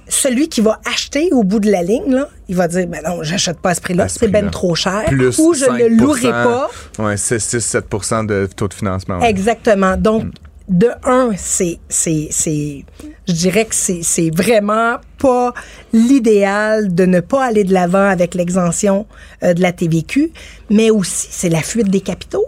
[0.09, 3.23] celui qui va acheter au bout de la ligne, là, il va dire ben non,
[3.23, 5.03] j'achète pas à ce prix-là, c'est ben trop cher.
[5.37, 6.69] ou je ne louerai pas.
[6.97, 9.19] Oui, c'est 6-7% de taux de financement.
[9.21, 9.95] Exactement.
[9.97, 10.31] Donc, mm.
[10.69, 12.85] de un, c'est, c'est,
[13.27, 15.53] je dirais que c'est, c'est vraiment pas
[15.93, 19.05] l'idéal de ne pas aller de l'avant avec l'exemption
[19.43, 20.31] euh, de la TVQ,
[20.69, 22.45] mais aussi c'est la fuite des capitaux.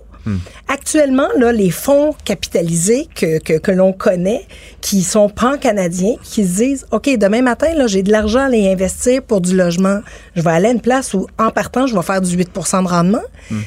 [0.67, 4.45] Actuellement, là, les fonds capitalisés que, que, que l'on connaît,
[4.81, 8.69] qui sont pan-canadiens, qui se disent, OK, demain matin, là, j'ai de l'argent à les
[8.69, 9.99] investir pour du logement.
[10.35, 12.87] Je vais aller à une place où, en partant, je vais faire du 8 de
[12.87, 13.21] rendement.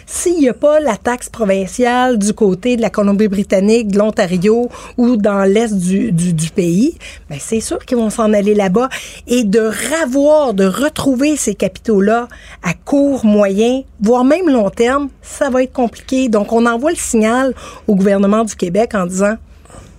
[0.06, 5.16] S'il n'y a pas la taxe provinciale du côté de la Colombie-Britannique, de l'Ontario ou
[5.16, 6.96] dans l'est du, du, du, pays,
[7.28, 8.88] ben c'est sûr qu'ils vont s'en aller là-bas.
[9.26, 12.28] Et de ravoir, de retrouver ces capitaux-là
[12.62, 16.28] à court, moyen, voire même long terme, ça va être compliqué.
[16.28, 17.54] Donc, on envoie le signal
[17.86, 19.36] au gouvernement du Québec en disant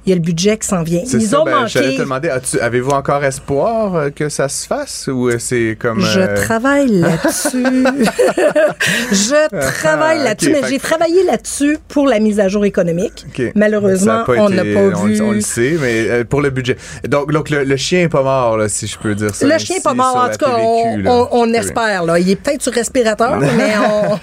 [0.05, 1.01] il y a le budget qui s'en vient.
[1.03, 1.69] Ils ont ben, manqué.
[1.69, 2.29] J'allais te demander,
[2.61, 6.01] avez-vous encore espoir euh, que ça se fasse ou euh, c'est comme.
[6.01, 7.63] Je euh, travaille là-dessus.
[9.11, 13.25] je ah, travaille là-dessus, mais j'ai travaillé là-dessus pour la mise à jour économique.
[13.55, 15.21] Malheureusement, on n'a pas vu.
[15.21, 16.77] On le sait, mais pour le budget.
[17.07, 19.45] Donc, donc le, chien n'est pas mort, là, si je peux dire ça.
[19.45, 20.57] Le chien n'est pas mort, en tout cas,
[21.31, 22.03] on, espère.
[22.05, 22.19] Là.
[22.19, 23.73] Il est peut-être sur respirateur, mais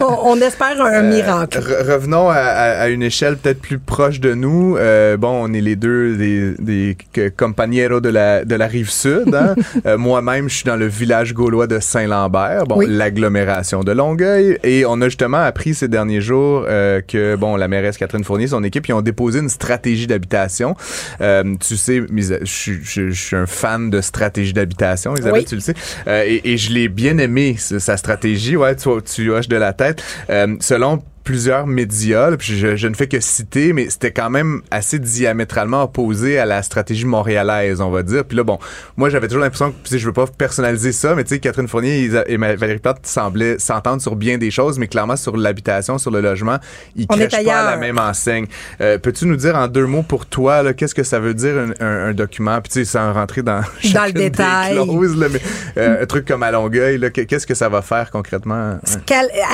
[0.00, 1.58] on, espère un miracle.
[1.58, 4.76] revenons à, une échelle peut-être plus proche de nous.
[5.18, 6.96] bon, on est les deux des, des
[7.36, 9.34] compañeros de la, de la rive sud.
[9.34, 9.54] Hein.
[9.86, 14.58] Euh, moi-même, je suis dans le village gaulois de Saint-Lambert, bon, l'agglomération de Longueuil.
[14.62, 18.46] Et on a justement appris ces derniers jours euh, que, bon, la mairesse Catherine Fournier,
[18.46, 20.76] son équipe, ils ont déposé une stratégie d'habitation.
[21.20, 22.02] Euh, tu sais,
[22.42, 25.74] je, je, suis un fan de stratégie d'habitation, Isabelle, tu le sais.
[26.06, 28.56] Et, et, je l'ai bien aimé, sa stratégie.
[28.56, 30.02] Ouais, tu, tu hoches de la tête.
[30.60, 35.84] selon plusieurs médias, puis je, ne fais que citer, mais c'était quand même assez diamétralement
[35.84, 38.24] opposé à la stratégie montréalaise, on va dire.
[38.24, 38.58] Puis là, bon,
[38.96, 42.10] moi, j'avais toujours l'impression que, je veux pas personnaliser ça, mais tu sais, Catherine Fournier
[42.26, 46.20] et, Valérie Plante semblaient s'entendre sur bien des choses, mais clairement, sur l'habitation, sur le
[46.20, 46.58] logement,
[46.96, 48.46] ils crèchent pas à la même enseigne.
[48.80, 52.12] Euh, peux-tu nous dire en deux mots pour toi, qu'est-ce que ça veut dire un,
[52.12, 52.60] document?
[52.60, 53.62] Puis tu sais, sans rentrer dans,
[53.94, 54.76] dans le détail.
[54.76, 55.40] mais,
[55.76, 58.78] euh, un truc comme à Longueuil, qu'est-ce que ça va faire concrètement?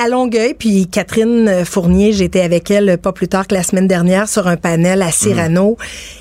[0.03, 4.27] À Longueuil, puis Catherine Fournier, j'étais avec elle pas plus tard que la semaine dernière
[4.27, 5.77] sur un panel à Cyrano.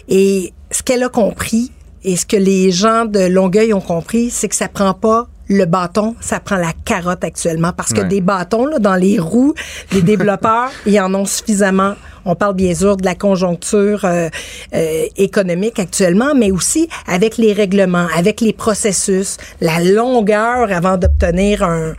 [0.09, 1.73] Et ce qu'elle a compris
[2.05, 5.65] et ce que les gens de Longueuil ont compris, c'est que ça prend pas le
[5.65, 9.55] bâton, ça prend la carotte actuellement parce que des bâtons là, dans les roues,
[9.93, 11.95] les développeurs, ils en ont suffisamment.
[12.27, 14.29] On parle bien sûr de la conjoncture euh,
[14.75, 21.63] euh, économique actuellement, mais aussi avec les règlements, avec les processus, la longueur avant d'obtenir
[21.63, 21.95] un,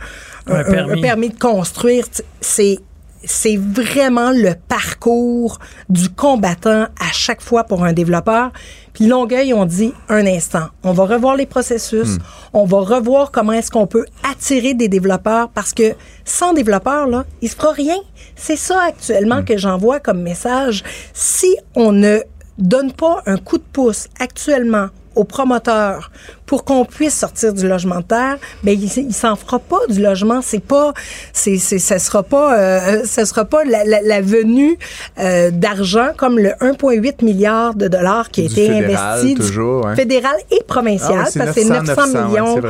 [0.46, 1.30] un, permis.
[1.30, 2.04] de construire.
[2.40, 2.78] C'est
[3.24, 8.52] c'est vraiment le parcours du combattant à chaque fois pour un développeur.
[8.92, 12.18] Puis Longueuil, on dit un instant, on va revoir les processus, hmm.
[12.54, 17.24] on va revoir comment est-ce qu'on peut attirer des développeurs parce que sans développeurs, là,
[17.40, 17.96] il se fera rien.
[18.36, 19.44] C'est ça actuellement hmm.
[19.44, 20.82] que j'envoie comme message.
[21.12, 22.20] Si on ne
[22.58, 24.88] donne pas un coup de pouce actuellement
[25.20, 26.10] aux promoteurs
[26.46, 30.00] pour qu'on puisse sortir du logement de terre, mais ben, il, s'en fera pas du
[30.00, 30.40] logement.
[30.42, 30.94] C'est pas,
[31.32, 34.78] c'est, c'est, ça sera pas, euh, ça sera pas la, la, venue
[35.18, 40.34] euh, d'argent comme le 1,8 milliard de dollars qui a été investi toujours, du fédéral
[40.50, 42.60] et provincial, ah parce que c'est 900, millions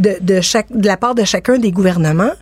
[0.00, 2.34] de, de, chaque, de la part de chacun des gouvernements.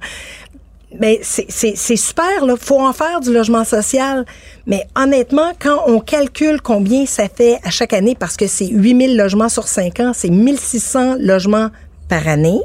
[0.98, 2.54] Mais c'est super, là.
[2.58, 4.24] Faut en faire du logement social.
[4.66, 9.16] Mais honnêtement, quand on calcule combien ça fait à chaque année, parce que c'est 8000
[9.16, 11.68] logements sur 5 ans, c'est 1600 logements
[12.08, 12.60] par année.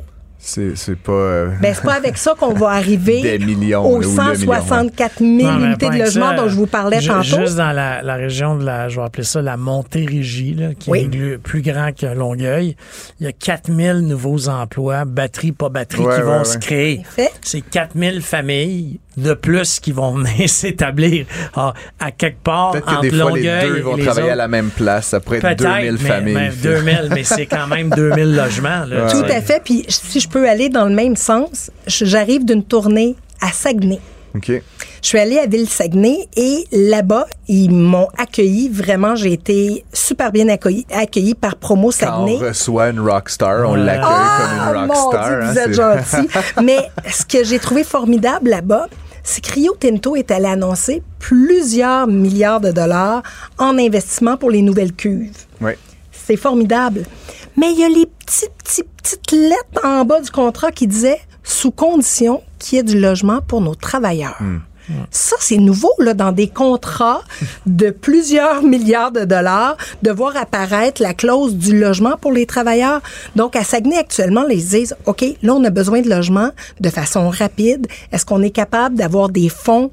[0.46, 1.12] C'est pas.
[1.12, 5.90] Euh, ben, c'est pas avec ça qu'on va arriver des millions, aux 164 000 unités
[5.90, 7.24] de logement dont je vous parlais tantôt.
[7.24, 10.92] Juste dans la, la, région de la, je vais appeler ça la Montérégie, là, qui
[10.92, 12.76] est plus grand que Longueuil,
[13.20, 17.04] il y a 4 000 nouveaux emplois, batterie, pas batterie, qui vont se créer.
[17.42, 23.02] C'est 4 000 familles de plus qui vont venir s'établir ah, à quelque part entre
[23.02, 25.08] que des fois, les deux vont travailler à la même place.
[25.08, 26.34] Ça pourrait être 2000 familles.
[26.34, 28.86] Mais, 2000, mais c'est quand même 2000 logements.
[28.86, 29.62] Là, Tout à fait.
[29.64, 34.00] Puis si je peux aller dans le même sens, j'arrive d'une tournée à Saguenay.
[34.36, 34.52] OK.
[35.02, 38.70] Je suis allée à Ville-Saguenay et là-bas, ils m'ont accueilli.
[38.70, 42.38] Vraiment, j'ai été super bien accueillie, accueilli par Promo Saguenay.
[42.38, 45.30] Quand on reçoit une rockstar, on l'accueille comme une rockstar.
[45.30, 46.28] Mon Dieu, vous hein, êtes gentil.
[46.64, 48.88] Mais ce que j'ai trouvé formidable là-bas,
[49.24, 53.24] c'est que Rio Tinto est allé annoncer plusieurs milliards de dollars
[53.58, 55.46] en investissement pour les nouvelles cuves.
[55.62, 55.72] Oui.
[56.12, 57.06] C'est formidable.
[57.56, 61.22] Mais il y a les petites, petites, petites lettres en bas du contrat qui disaient
[61.44, 64.38] sous condition qu'il y ait du logement pour nos travailleurs.
[64.40, 64.60] Hmm.
[65.12, 67.22] Ça, c'est nouveau, là, dans des contrats
[67.66, 73.02] de plusieurs milliards de dollars, de voir apparaître la clause du logement pour les travailleurs.
[73.36, 76.50] Donc, à Saguenay, actuellement, les disent, OK, là, on a besoin de logement
[76.82, 77.88] de façon rapide.
[78.12, 79.92] Est-ce qu'on est capable d'avoir des fonds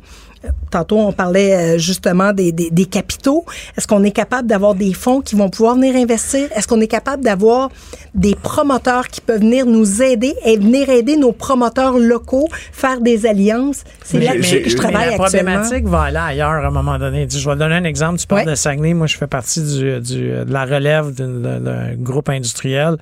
[0.70, 3.44] Tantôt, on parlait euh, justement des, des, capitaux.
[3.76, 6.48] Est-ce qu'on est capable d'avoir des fonds qui vont pouvoir venir investir?
[6.54, 7.70] Est-ce qu'on est capable d'avoir
[8.14, 13.26] des promoteurs qui peuvent venir nous aider et venir aider nos promoteurs locaux, faire des
[13.26, 13.84] alliances?
[14.04, 17.26] C'est là que je travaille la problématique va aller ailleurs à un moment donné.
[17.28, 18.18] Je vais donner un exemple.
[18.18, 18.94] Tu parles de Saguenay.
[18.94, 22.96] Moi, je fais partie du, du de la relève d'un groupe industriel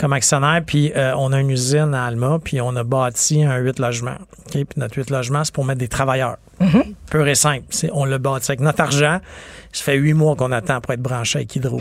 [0.00, 0.62] comme actionnaire.
[0.66, 4.16] Puis, euh, on a une usine à Alma, puis on a bâti un 8 logements.
[4.50, 6.38] Puis notre 8 logements, c'est pour mettre des travailleurs.
[6.58, 7.64] Mm Pur et simple.
[7.92, 9.20] On le bâti avec notre argent.
[9.72, 11.80] Ça fait huit mois qu'on attend pour être branché avec Hydro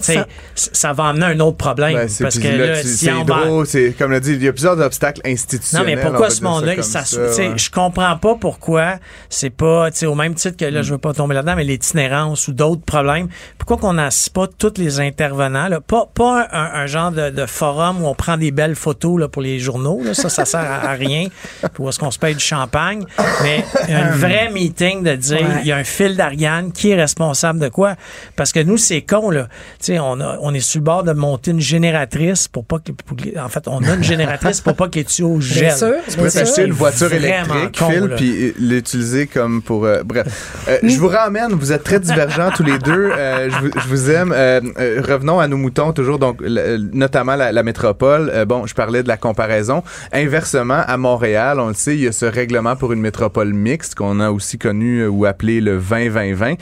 [0.00, 1.94] ça, ça va amener un autre problème.
[1.94, 5.20] Ben, parce que là, si on c'est comme l'a dit, il y a plusieurs obstacles
[5.24, 5.86] institutionnels.
[5.86, 8.96] Non, mais pourquoi ce monde-là, ça, je comprends pas pourquoi
[9.28, 12.52] c'est pas, au même titre que là, je veux pas tomber là-dedans, mais l'itinérance ou
[12.52, 13.28] d'autres problèmes.
[13.58, 18.06] Pourquoi qu'on n'assiste pas tous les intervenants, là, pas, pas un, genre de, forum où
[18.06, 21.28] on prend des belles photos là, pour les journaux, là, ça, ça sert à, rien,
[21.74, 23.04] pour est-ce qu'on se paye du champagne,
[23.42, 27.58] mais un vrai meeting de dire, il y a un fil d'Ariane, qui est responsable
[27.58, 27.96] de quoi?
[28.36, 29.48] Parce que nous, c'est con, là
[29.90, 32.92] on, on est sur le bord de monter une génératrice pour pas que.
[33.38, 35.66] en fait, on a une génératrice pour pas qu'elle tue au gel.
[35.66, 35.94] Bien sûr.
[36.08, 39.84] Tu peux acheter une voiture électrique, Phil, puis l'utiliser comme pour.
[39.84, 40.26] Euh, bref.
[40.68, 43.10] Euh, je vous ramène, vous êtes très divergents tous les deux.
[43.14, 44.30] Euh, je, vous, aime.
[44.30, 48.44] revenons à nos moutons, toujours, donc, notamment la, métropole.
[48.46, 49.82] bon, je parlais de la comparaison.
[50.12, 53.94] Inversement, à Montréal, on le sait, il y a ce règlement pour une métropole mixte
[53.94, 56.56] qu'on a aussi connu ou appelé le 20-20-20.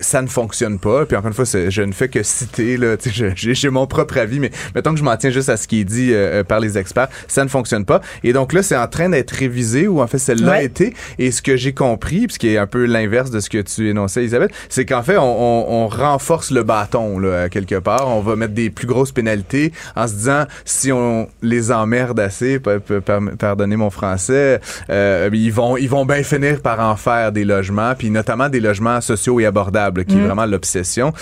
[0.00, 1.06] ça ne fonctionne pas.
[1.06, 2.59] Puis encore une fois, je ne fais que citer
[3.34, 5.84] j'ai mon propre avis, mais mettons que je m'en tiens juste à ce qui est
[5.84, 8.00] dit euh, euh, par les experts, ça ne fonctionne pas.
[8.24, 10.94] Et donc là, c'est en train d'être révisé, ou en fait, celle-là a été.
[11.18, 13.58] Et ce que j'ai compris, puis ce qui est un peu l'inverse de ce que
[13.58, 18.08] tu énonçais, Isabelle, c'est qu'en fait, on, renforce le bâton, là, quelque part.
[18.08, 22.60] On va mettre des plus grosses pénalités en se disant, si on les emmerde assez,
[23.38, 27.94] pardonnez mon français, euh, ils vont, ils vont bien finir par en faire des logements,
[27.96, 30.26] puis notamment des logements sociaux et abordables, qui est mm.
[30.26, 31.12] vraiment l'obsession.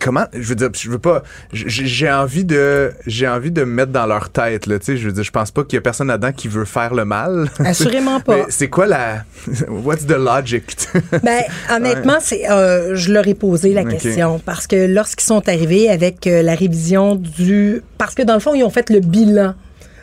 [0.00, 1.22] comment, je veux dire, je veux pas,
[1.52, 5.06] j'ai envie de, j'ai envie de me mettre dans leur tête, là, tu sais, je
[5.06, 7.48] veux dire, je pense pas qu'il y a personne là-dedans qui veut faire le mal.
[7.58, 8.46] Assurément pas.
[8.48, 9.24] c'est quoi la,
[9.68, 10.76] what's the logic?
[11.22, 15.88] ben, honnêtement, c'est, euh, je leur ai posé la question parce que lorsqu'ils sont arrivés
[15.88, 19.54] avec euh, la révision du, parce que dans le fond, ils ont fait le bilan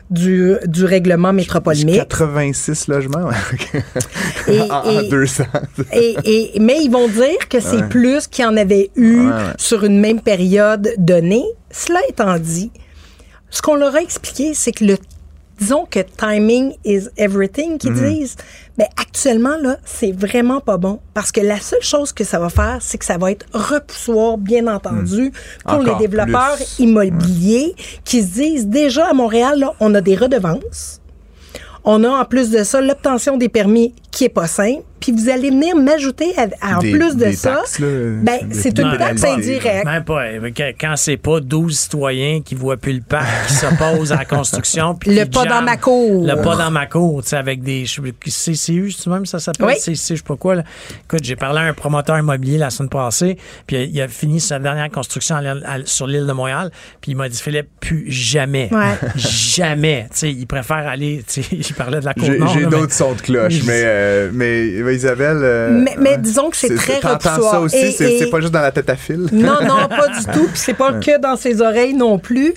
[0.09, 1.95] du, du règlement métropolimique.
[1.97, 3.29] 86 logements
[4.47, 5.43] et, en, 200.
[5.93, 9.99] et, mais ils vont dire que c'est plus qu'il y en avait eu sur une
[9.99, 11.45] même période donnée.
[11.71, 12.71] Cela étant dit,
[13.49, 14.97] ce qu'on leur a expliqué, c'est que le
[15.59, 18.09] disons que timing is everything qu'ils Mhm.
[18.13, 18.35] disent.
[18.77, 22.49] Mais actuellement là, c'est vraiment pas bon parce que la seule chose que ça va
[22.49, 25.31] faire, c'est que ça va être repoussoir, bien entendu,
[25.63, 26.79] pour Encore les développeurs plus.
[26.79, 31.01] immobiliers qui se disent déjà à Montréal, là, on a des redevances.
[31.83, 34.84] On a en plus de ça l'obtention des permis qui est pas simple.
[34.99, 37.88] Puis vous allez venir m'ajouter à- à- en Des- plus de des ça, taxes, là,
[38.21, 39.84] ben c'est une taxe indirecte.
[39.86, 40.23] Même pas.
[40.28, 40.49] euh,
[40.80, 44.95] Quand- c'est pas 12 citoyens qui voient plus le parc, qui s'opposent à la construction.
[44.95, 46.26] puis Le pas dans ma cour.
[46.26, 47.86] Le pas dans ma cour, tu sais, avec des.
[47.86, 49.67] je- CCU, tu même ça s'appelle?
[49.67, 49.73] Oui.
[49.78, 50.56] CCU, je sais pas quoi.
[50.56, 50.63] Là.
[51.04, 54.58] Écoute, j'ai parlé à un promoteur immobilier la semaine passée, puis il a fini sa
[54.58, 56.71] dernière construction à l'île- à- sur l'île de Montréal,
[57.02, 58.69] puis il m'a dit, Philippe, plus jamais.
[58.71, 58.97] Ouais.
[59.17, 60.08] Jamais.
[60.13, 61.23] Tu sais, il préfère aller.
[61.28, 62.54] tu sais, il parlait de la cour J'ai nord.
[62.54, 64.02] j'ai là, mais- d'autres sons de cloche, mais, euh,
[64.33, 65.39] mais mais Isabelle.
[65.41, 68.71] euh, Mais- mais disons que c'est très T'entends ça aussi, c'est pas juste dans la
[68.71, 69.27] tête à fil.
[69.31, 70.47] Non, non, pas du tout.
[70.47, 72.53] Puis c'est pas que dans ses oreilles non plus.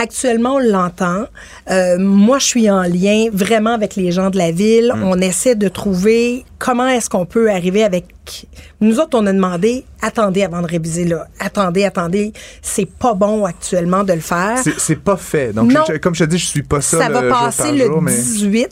[0.00, 1.24] Actuellement, on l'entend.
[1.72, 4.92] Euh, moi, je suis en lien vraiment avec les gens de la ville.
[4.94, 5.02] Mm.
[5.02, 8.46] On essaie de trouver comment est-ce qu'on peut arriver avec.
[8.80, 11.26] Nous autres, on a demandé attendez avant de réviser là.
[11.40, 12.32] Attendez, attendez.
[12.62, 14.58] C'est pas bon actuellement de le faire.
[14.78, 15.52] C'est- pas fait.
[15.52, 15.82] Donc, Non.
[15.88, 16.98] je- comme je te dis, je suis pas ça.
[16.98, 18.68] Ça le va passer le jour, mais 18.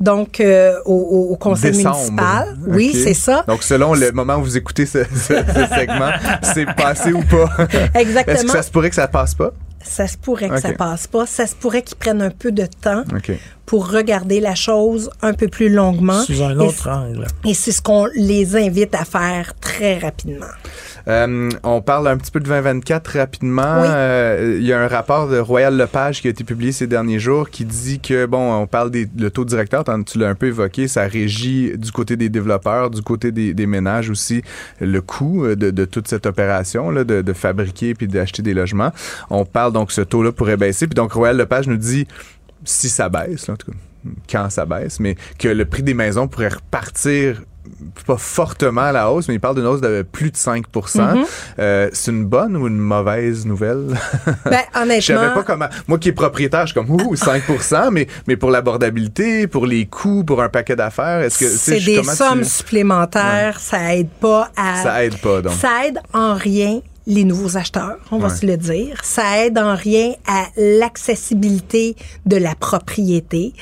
[0.00, 1.96] Donc, euh, au, conseil décembre.
[1.96, 2.56] municipal.
[2.66, 3.44] Oui, c'est ça.
[3.46, 6.10] Donc, selon le moment où vous écoutez ce, ce- ce segment,
[6.42, 7.48] c'est passé ou pas?
[7.94, 8.34] Exactement.
[8.36, 9.52] Est-ce que ça se pourrait que ça passe pas?
[9.82, 10.60] Ça se pourrait que Ok.
[10.60, 11.26] ça passe pas.
[11.26, 13.04] Ça se pourrait qu'ils prennent un peu de temps.
[13.66, 16.20] Pour regarder la chose un peu plus longuement.
[16.22, 17.26] Sous un Et autre c- angle.
[17.46, 20.46] Et c'est ce qu'on les invite à faire très rapidement.
[21.06, 23.80] Euh, on parle un petit peu de 2024 rapidement.
[23.82, 23.86] Oui.
[23.88, 27.18] Euh, Il y a un rapport de Royal Lepage qui a été publié ces derniers
[27.18, 30.34] jours qui dit que, bon, on parle des le taux directeur, tant tu l'as un
[30.34, 34.42] peu évoqué, ça régit du côté des développeurs, du côté des, des ménages aussi,
[34.80, 38.54] le coût euh, de, de toute cette opération là, de, de fabriquer puis d'acheter des
[38.54, 38.92] logements.
[39.28, 40.86] On parle donc ce taux-là pourrait baisser.
[40.86, 42.06] Puis donc Royal Lepage nous dit
[42.64, 43.76] si ça baisse, là, en tout cas,
[44.30, 47.42] quand ça baisse, mais que le prix des maisons pourrait repartir
[48.06, 51.24] pas fortement à la hausse, mais il parle d'une hausse de plus de 5 Mm-hmm.
[51.58, 53.96] Euh, C'est une bonne ou une mauvaise nouvelle?
[54.44, 55.68] Ben, Je savais honnêtement, pas comment.
[55.88, 57.42] Moi qui est propriétaire, je suis comme, ouh, 5
[57.92, 61.48] mais, mais pour l'abordabilité, pour les coûts, pour un paquet d'affaires, est-ce que.
[61.48, 63.58] c'est des tu- sommes supplémentaires.
[63.60, 64.82] Ça aide pas à.
[64.82, 65.54] Ça aide pas, donc.
[65.54, 68.34] Ça aide en rien les nouveaux acheteurs, on va Ouais.
[68.34, 68.98] se le dire.
[69.04, 73.52] Ça aide en rien à l'accessibilité de la propriété.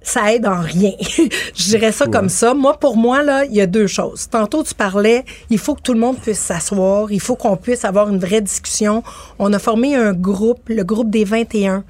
[0.00, 0.92] Ça aide en rien.
[1.54, 2.54] Je dirais ça comme ça.
[2.54, 4.28] Moi, pour moi, là, il y a deux choses.
[4.30, 7.10] Tantôt, tu parlais, il faut que tout le monde puisse s'asseoir.
[7.12, 9.02] Il faut qu'on puisse avoir une vraie discussion.
[9.38, 11.84] On a formé un groupe, le groupe des 21,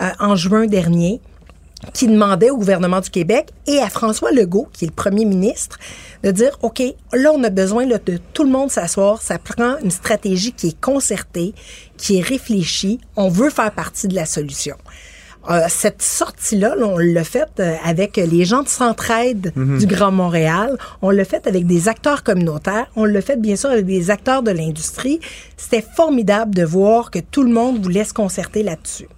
[0.00, 1.20] euh, en juin dernier
[1.92, 5.78] qui demandait au gouvernement du Québec et à François Legault, qui est le premier ministre,
[6.22, 9.20] de dire, OK, là, on a besoin là, de tout le monde s'asseoir.
[9.20, 11.54] Ça prend une stratégie qui est concertée,
[11.96, 13.00] qui est réfléchie.
[13.16, 14.76] On veut faire partie de la solution.
[15.50, 20.12] Euh, cette sortie-là, là, on l'a faite euh, avec les gens de Centraide du Grand
[20.12, 20.78] Montréal.
[21.02, 22.86] On l'a fait avec des acteurs communautaires.
[22.94, 25.18] On l'a fait, bien sûr, avec des acteurs de l'industrie.
[25.56, 29.08] C'était formidable de voir que tout le monde voulait se concerter là-dessus.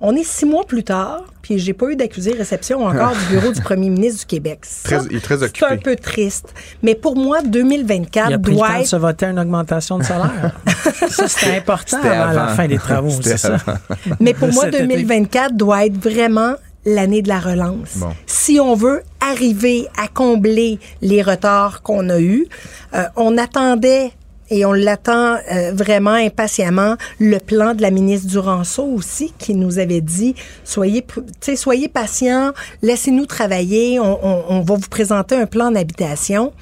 [0.00, 3.52] On est six mois plus tard, puis j'ai pas eu d'accusé réception encore du bureau
[3.52, 4.60] du premier ministre du Québec.
[4.62, 5.66] Ça, Très- il est très C'est occupé.
[5.66, 6.52] un peu triste.
[6.82, 9.38] Mais pour moi, 2024 Il a pris le doit temps de être se voter une
[9.38, 10.52] augmentation de salaire.
[11.08, 12.54] ça, c'était important C'était avant, la avant.
[12.56, 13.56] fin des travaux, c'est ça.
[14.20, 14.82] Mais pour moi, Cet été.
[14.86, 16.54] 2024 doit être vraiment
[16.86, 17.96] l'année de la relance.
[17.96, 18.10] Bon.
[18.26, 22.46] Si on veut arriver à combler les retards qu'on a eus,
[22.94, 24.10] euh, on attendait
[24.50, 29.78] et on l'attend euh, vraiment impatiemment le plan de la ministre Duranceau aussi qui nous
[29.78, 32.52] avait dit soyez pr- tu sais, soyez patients,
[32.82, 36.52] laissez-nous travailler, on, on- on va vous présenter un plan d'habitation.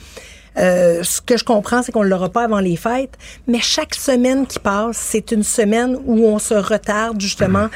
[0.59, 3.15] Euh, ce que je comprends, c'est qu'on ne l'aura pas avant les fêtes,
[3.47, 7.69] mais chaque semaine qui passe, c'est une semaine où on se retarde justement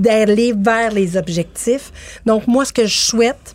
[0.00, 1.92] d'aller vers les objectifs.
[2.26, 3.54] Donc moi, ce que je souhaite,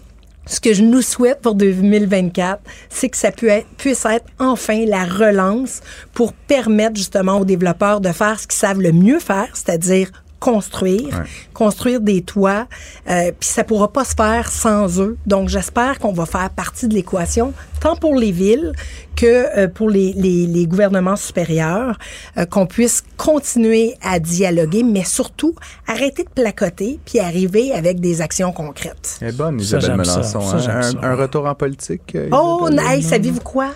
[0.50, 2.60] ce que je nous souhaite pour 2024,
[2.90, 5.82] c'est que ça puisse être enfin la relance
[6.14, 11.23] pour permettre justement aux développeurs de faire ce qu'ils savent le mieux faire, c'est-à-dire construire,
[11.54, 12.67] construire des toits,
[13.10, 15.17] euh, puis ça pourra pas se faire sans eux.
[15.25, 18.73] Donc j'espère qu'on va faire partie de l'équation, tant pour les villes
[19.15, 21.99] que euh, pour les, les, les gouvernements supérieurs,
[22.38, 25.56] euh, qu'on puisse continuer à dialoguer, mais surtout
[25.88, 29.17] arrêter de placoter puis arriver avec des actions concrètes.
[29.21, 30.17] Elle est bonne, Isabelle j'aime ça.
[30.19, 30.41] Melançon.
[30.41, 30.78] Ça, hein?
[30.78, 30.97] un, ça.
[31.02, 32.17] un retour en politique?
[32.32, 32.86] Oh, Isabelle?
[32.88, 33.71] hey, savez-vous quoi?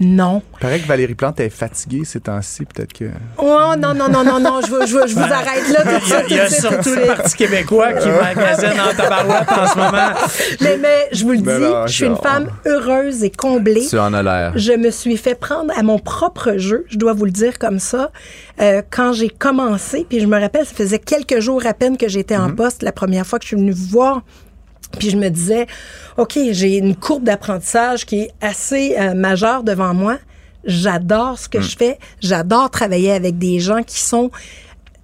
[0.00, 0.42] Non.
[0.54, 3.06] Il paraît que Valérie Plante est fatiguée ces temps-ci, peut-être que.
[3.38, 6.24] Oh non, non, non, non, non, je, je, je vous arrête là tout de suite.
[6.30, 10.08] Il y a, surtout le Parti québécois qui magasine en tabarouette en ce moment.
[10.60, 13.86] Mais, mais je vous le dis, je suis une femme heureuse et comblée.
[13.88, 14.52] Tu en as l'air.
[14.56, 17.78] Je me suis fait prendre à mon propre jeu, je dois vous le dire comme
[17.78, 18.10] ça,
[18.60, 22.08] euh, quand j'ai commencé, puis je me rappelle, ça faisait quelques jours à peine que
[22.08, 22.54] j'étais en mm-hmm.
[22.54, 24.22] poste la première fois que je suis venue vous voir
[24.94, 25.66] puis je me disais,
[26.16, 30.18] OK, j'ai une courbe d'apprentissage qui est assez euh, majeure devant moi.
[30.64, 31.62] J'adore ce que mm.
[31.62, 31.98] je fais.
[32.20, 34.30] J'adore travailler avec des gens qui sont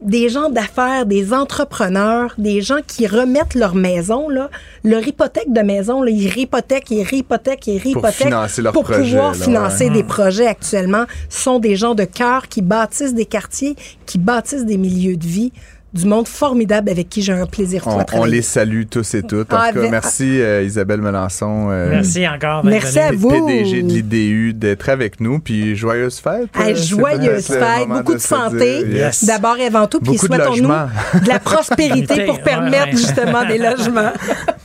[0.01, 4.49] des gens d'affaires, des entrepreneurs, des gens qui remettent leur maison, là,
[4.83, 10.03] leur hypothèque de maison, là, ils réhypothèquent, ils réhypothèquent, ils réhypothèquent pour, pouvoir financer des
[10.03, 11.05] projets actuellement.
[11.29, 15.27] Ce sont des gens de cœur qui bâtissent des quartiers, qui bâtissent des milieux de
[15.27, 15.53] vie
[15.93, 19.53] du monde formidable avec qui j'ai un plaisir on, on les salue tous et toutes.
[19.53, 21.69] En ah, tout cas, merci euh, Isabelle Melançon.
[21.71, 22.65] Euh, merci encore.
[22.65, 23.29] Merci à vous.
[23.29, 25.41] PDG de l'IDU d'être avec nous.
[25.41, 26.49] Puis joyeuse fête.
[26.59, 27.89] Euh, joyeuse fête.
[27.89, 28.85] Beaucoup de, santé.
[29.23, 30.01] D'abord et avant tout.
[30.01, 34.13] Puis souhaitons-nous de la prospérité pour permettre justement des logements.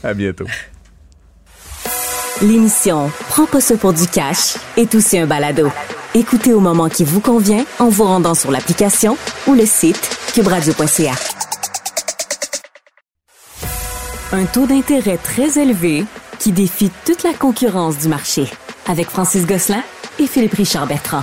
[0.04, 0.46] À bientôt.
[2.42, 5.70] L'émission Prends pas ça pour du cash est aussi un balado.
[6.16, 11.12] Écoutez au moment qui vous convient en vous rendant sur l'application ou le site cubradio.ca.
[14.32, 16.06] Un taux d'intérêt très élevé
[16.38, 18.46] qui défie toute la concurrence du marché.
[18.86, 19.82] Avec Francis Gosselin
[20.18, 21.22] et Philippe Richard Bertrand.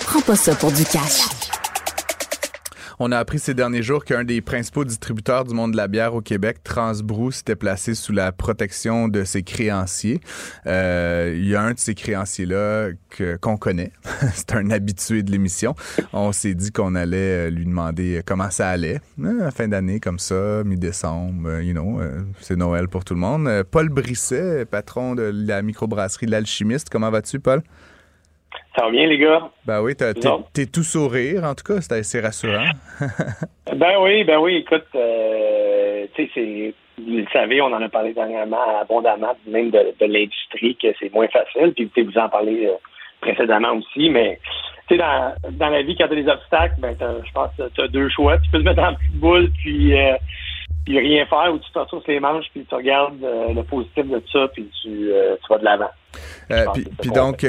[0.00, 1.37] Prends pas ça pour du cash.
[3.00, 6.16] On a appris ces derniers jours qu'un des principaux distributeurs du monde de la bière
[6.16, 10.20] au Québec, Transbrou, s'était placé sous la protection de ses créanciers.
[10.66, 12.88] Euh, il y a un de ces créanciers-là
[13.40, 13.92] qu'on connaît.
[14.34, 15.76] C'est un habitué de l'émission.
[16.12, 19.00] On s'est dit qu'on allait euh, lui demander comment ça allait.
[19.20, 22.00] Euh, fin d'année, comme ça, mi-décembre, you know,
[22.40, 23.62] c'est Noël pour tout le monde.
[23.70, 26.88] Paul Brisset, patron de la microbrasserie L'Alchimiste.
[26.90, 27.62] Comment vas-tu, Paul?
[28.76, 29.50] Ça va bien, les gars?
[29.66, 32.68] Ben oui, t'es tout sourire, en tout cas, c'est assez rassurant.
[33.76, 36.74] ben oui, ben oui, écoute, euh, tu sais, c'est.
[37.00, 41.28] Vous le savez, on en a parlé dernièrement abondamment, même de, l'industrie, que c'est moins
[41.28, 41.72] facile.
[41.72, 42.72] Puis vous en parlez euh,
[43.20, 44.40] précédemment aussi, mais
[44.88, 47.68] tu sais, dans, dans la vie, quand tu as des obstacles, ben je pense que
[47.72, 48.38] tu as deux choix.
[48.38, 50.14] Tu peux te mettre en petite boule, puis euh,
[50.88, 54.06] puis rien faire ou tu te ressources les manches puis tu regardes euh, le positif
[54.06, 55.90] de ça puis tu, euh, tu vas de l'avant.
[56.50, 56.64] Euh,
[56.98, 57.46] puis, donc,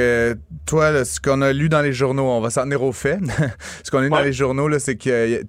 [0.68, 3.18] toi, ce qu'on a lu dans les journaux, on va s'en tenir au fait.
[3.84, 5.40] ce qu'on a lu dans les journaux, c'est que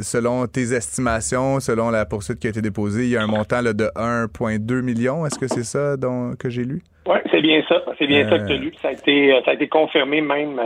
[0.00, 3.62] selon tes estimations, selon la poursuite qui a été déposée, il y a un montant
[3.62, 5.24] là, de 1,2 million.
[5.24, 6.82] Est-ce que c'est ça dont, que j'ai lu?
[7.06, 7.82] Oui, c'est bien ça.
[7.98, 8.72] C'est bien ça que tu as lu.
[8.82, 10.60] Ça a été, ça a été confirmé même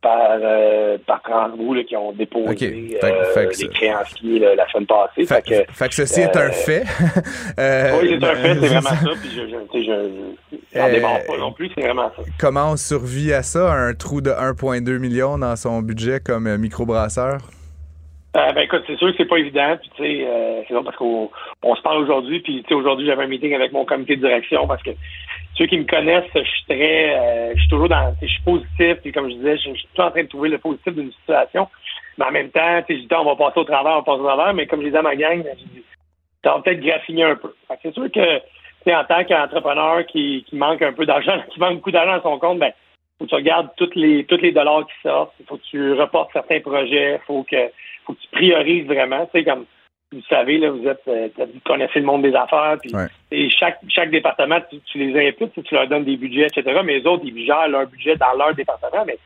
[0.00, 5.26] par, euh, par là, qui ont déposé euh, les créanciers la semaine passée.
[5.26, 6.84] Fait, que, fait que ceci est un euh, fait.
[7.58, 9.10] euh, oui, c'est un fait, c'est vraiment ça.
[9.20, 9.82] Puis je, je,
[10.72, 12.22] je, n'en démarre pas non plus, c'est vraiment ça.
[12.38, 17.38] Comment on survit à ça, un trou de 1,2 million dans son budget comme microbrasseur?
[18.36, 19.76] Euh, ben écoute, c'est sûr que c'est pas évident.
[19.80, 21.30] Puis tu sais, euh, c'est parce qu'on
[21.62, 22.40] on se parle aujourd'hui.
[22.40, 24.90] Puis tu sais, aujourd'hui j'avais un meeting avec mon comité de direction parce que
[25.58, 28.96] ceux qui me connaissent, je suis très, euh, je suis toujours dans, je suis positif.
[29.02, 31.68] Puis comme je disais, je, suis toujours en train de trouver le positif d'une situation.
[32.16, 34.24] Mais en même temps, je dis on va passer au travers, on va passer au
[34.24, 34.54] travers.
[34.54, 35.84] Mais comme je disais à ma gang, je dis,
[36.44, 37.52] ça peut-être graffiner un peu.
[37.82, 38.40] C'est sûr que
[38.90, 42.38] en tant qu'entrepreneur qui, qui manque un peu d'argent, qui manque beaucoup d'argent à son
[42.38, 42.72] compte, ben
[43.18, 45.34] faut que tu regardes tous les tous les dollars qui sortent.
[45.40, 47.20] Il faut que tu reportes certains projets.
[47.26, 47.56] Faut que
[48.04, 49.26] faut que tu priorises vraiment.
[49.26, 49.66] Tu sais, comme
[50.12, 52.92] vous savez, là, vous êtes euh, vous connaissez le monde des affaires, puis
[53.30, 56.80] et chaque chaque département, tu, les impliques, tu leur donnes des budgets, etc.
[56.84, 59.18] Mais les autres, ils gèrent leur budget dans leur département, mais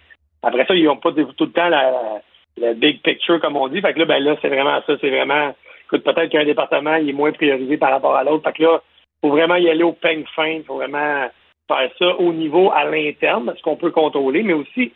[0.43, 2.20] après ça, ils n'ont pas tout le temps la,
[2.57, 3.80] la, big picture, comme on dit.
[3.80, 4.95] Fait que là, ben là, c'est vraiment ça.
[5.01, 5.55] C'est vraiment
[5.85, 8.45] écoute, peut-être qu'un département il est moins priorisé par rapport à l'autre.
[8.45, 8.83] Fait que là,
[9.20, 10.49] faut vraiment y aller au peigne fin.
[10.49, 11.28] Il faut vraiment
[11.68, 14.93] faire ça au niveau à l'interne, ce qu'on peut contrôler, mais aussi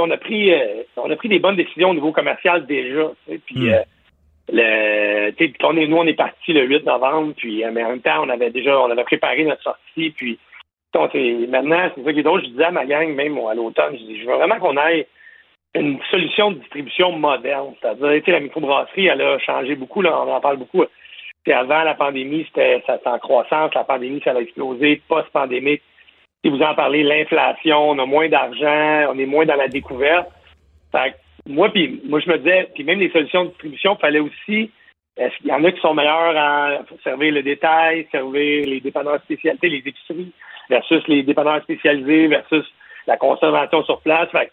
[0.00, 3.10] on a pris euh, on a pris des bonnes décisions au niveau commercial déjà.
[3.46, 3.72] Puis hmm.
[3.72, 3.82] euh,
[4.52, 8.78] nous on est parti le 8 novembre, puis euh, en même temps on avait déjà
[8.80, 10.38] on avait préparé notre sortie, puis
[11.48, 12.42] maintenant c'est ça qui est drôle.
[12.42, 15.06] Je disais à ma gang même à l'automne, je dis je veux vraiment qu'on ait
[15.74, 20.40] une solution de distribution moderne, c'est-à-dire la microbrasserie elle a changé beaucoup là, on en
[20.40, 20.84] parle beaucoup.
[21.46, 25.82] avant la pandémie c'était en croissance, la pandémie ça a explosé, post-pandémique
[26.44, 30.28] si vous en parlez, l'inflation, on a moins d'argent, on est moins dans la découverte.
[30.92, 31.14] Fait
[31.48, 34.70] moi, puis moi, je me disais, puis même les solutions de distribution, il fallait aussi.
[35.16, 39.68] Il y en a qui sont meilleurs à servir le détail, servir les dépanneurs spécialisés,
[39.68, 40.32] les épiceries,
[40.70, 42.64] versus les dépanneurs spécialisés, versus
[43.06, 44.30] la conservation sur place.
[44.30, 44.52] Fait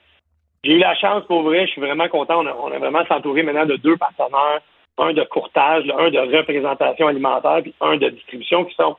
[0.64, 2.44] j'ai eu la chance, pour vrai, je suis vraiment content.
[2.44, 4.62] On a, vraiment s'entouré maintenant de deux partenaires,
[4.98, 8.96] un de courtage, un de représentation alimentaire, puis un de distribution, qui sont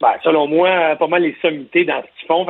[0.00, 2.46] ben, selon moi, pas mal les sommités dans ce qu'ils font.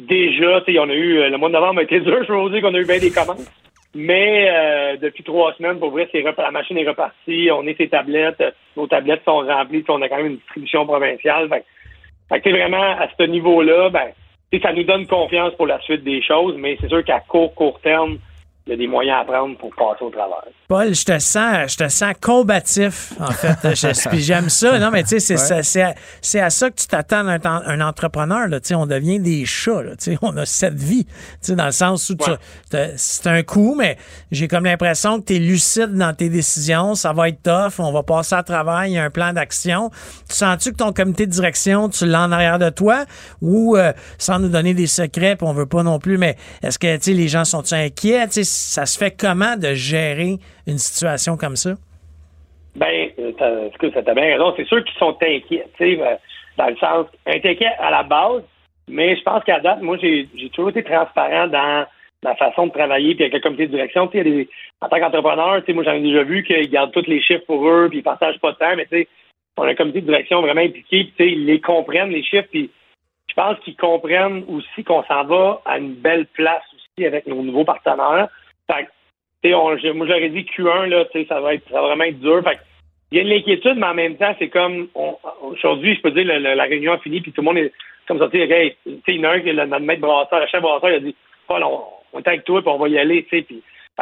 [0.00, 2.74] déjà, on a eu, le mois de novembre a été dur, je veux dire qu'on
[2.74, 3.46] a eu bien des commandes.
[3.94, 8.42] Mais euh, depuis trois semaines, pour vrai, la machine est repartie, on est ses tablettes,
[8.76, 11.48] nos tablettes sont remplies, on a quand même une distribution provinciale.
[11.48, 14.12] Fait, fait vraiment, à ce niveau-là, ben,
[14.62, 17.80] ça nous donne confiance pour la suite des choses, mais c'est sûr qu'à court, court
[17.80, 18.18] terme,
[18.66, 20.44] il y a des moyens à prendre pour passer au travers.
[20.68, 23.74] Paul, je te sens, je te sens combatif, en fait.
[24.14, 24.78] j'aime ça.
[24.78, 28.46] Non, mais tu sais, c'est à ça que tu t'attends un, un entrepreneur.
[28.46, 29.82] Là, on devient des chats.
[29.82, 31.06] Là, on a cette vie.
[31.48, 32.16] Dans le sens où
[32.96, 33.96] c'est un coup, mais
[34.30, 36.94] j'ai comme l'impression que tu es lucide dans tes décisions.
[36.94, 37.80] Ça va être tough.
[37.84, 38.86] On va passer à travers.
[38.86, 39.90] Il y a un plan d'action.
[40.28, 43.06] Tu sens-tu que ton comité de direction, tu l'as en arrière de toi?
[43.40, 46.78] Ou euh, sans nous donner des secrets, puis on veut pas non plus, mais est-ce
[46.78, 48.28] que les gens sont inquiets?
[48.52, 51.74] Ça se fait comment de gérer une situation comme ça?
[52.76, 54.54] Ben, euh, ça t'a bien raison.
[54.56, 56.16] C'est sûr qu'ils sont inquiets, tu sais, euh,
[56.56, 58.42] dans le sens, inquiets à la base,
[58.88, 61.86] mais je pense qu'à date, moi, j'ai toujours été transparent dans
[62.22, 64.06] ma façon de travailler, puis avec le comité de direction.
[64.06, 64.48] Tu sais,
[64.80, 67.44] en tant qu'entrepreneur, tu sais, moi, j'en ai déjà vu qu'ils gardent tous les chiffres
[67.46, 69.08] pour eux, puis ils partagent pas de temps, mais tu sais,
[69.56, 72.22] on a un comité de direction vraiment impliqué, puis tu sais, ils les comprennent, les
[72.22, 72.70] chiffres, puis
[73.28, 77.42] je pense qu'ils comprennent aussi qu'on s'en va à une belle place aussi avec nos
[77.42, 78.28] nouveaux partenaires.
[78.74, 82.42] Fait on, moi, j'aurais dit Q1, là, ça va être, ça va vraiment être dur.
[82.44, 82.58] Fait
[83.10, 84.88] il y a de l'inquiétude, mais en même temps, c'est comme
[85.42, 87.72] aujourd'hui, je peux dire, la, réunion a fini, puis tout le monde est
[88.08, 90.62] comme ça, tu sais, il y en a un qui notre maître brasseur, le chef
[90.62, 91.14] brasseur, il a dit
[91.46, 91.82] Paul, on,
[92.14, 93.44] on est avec toi, puis on va y aller, tu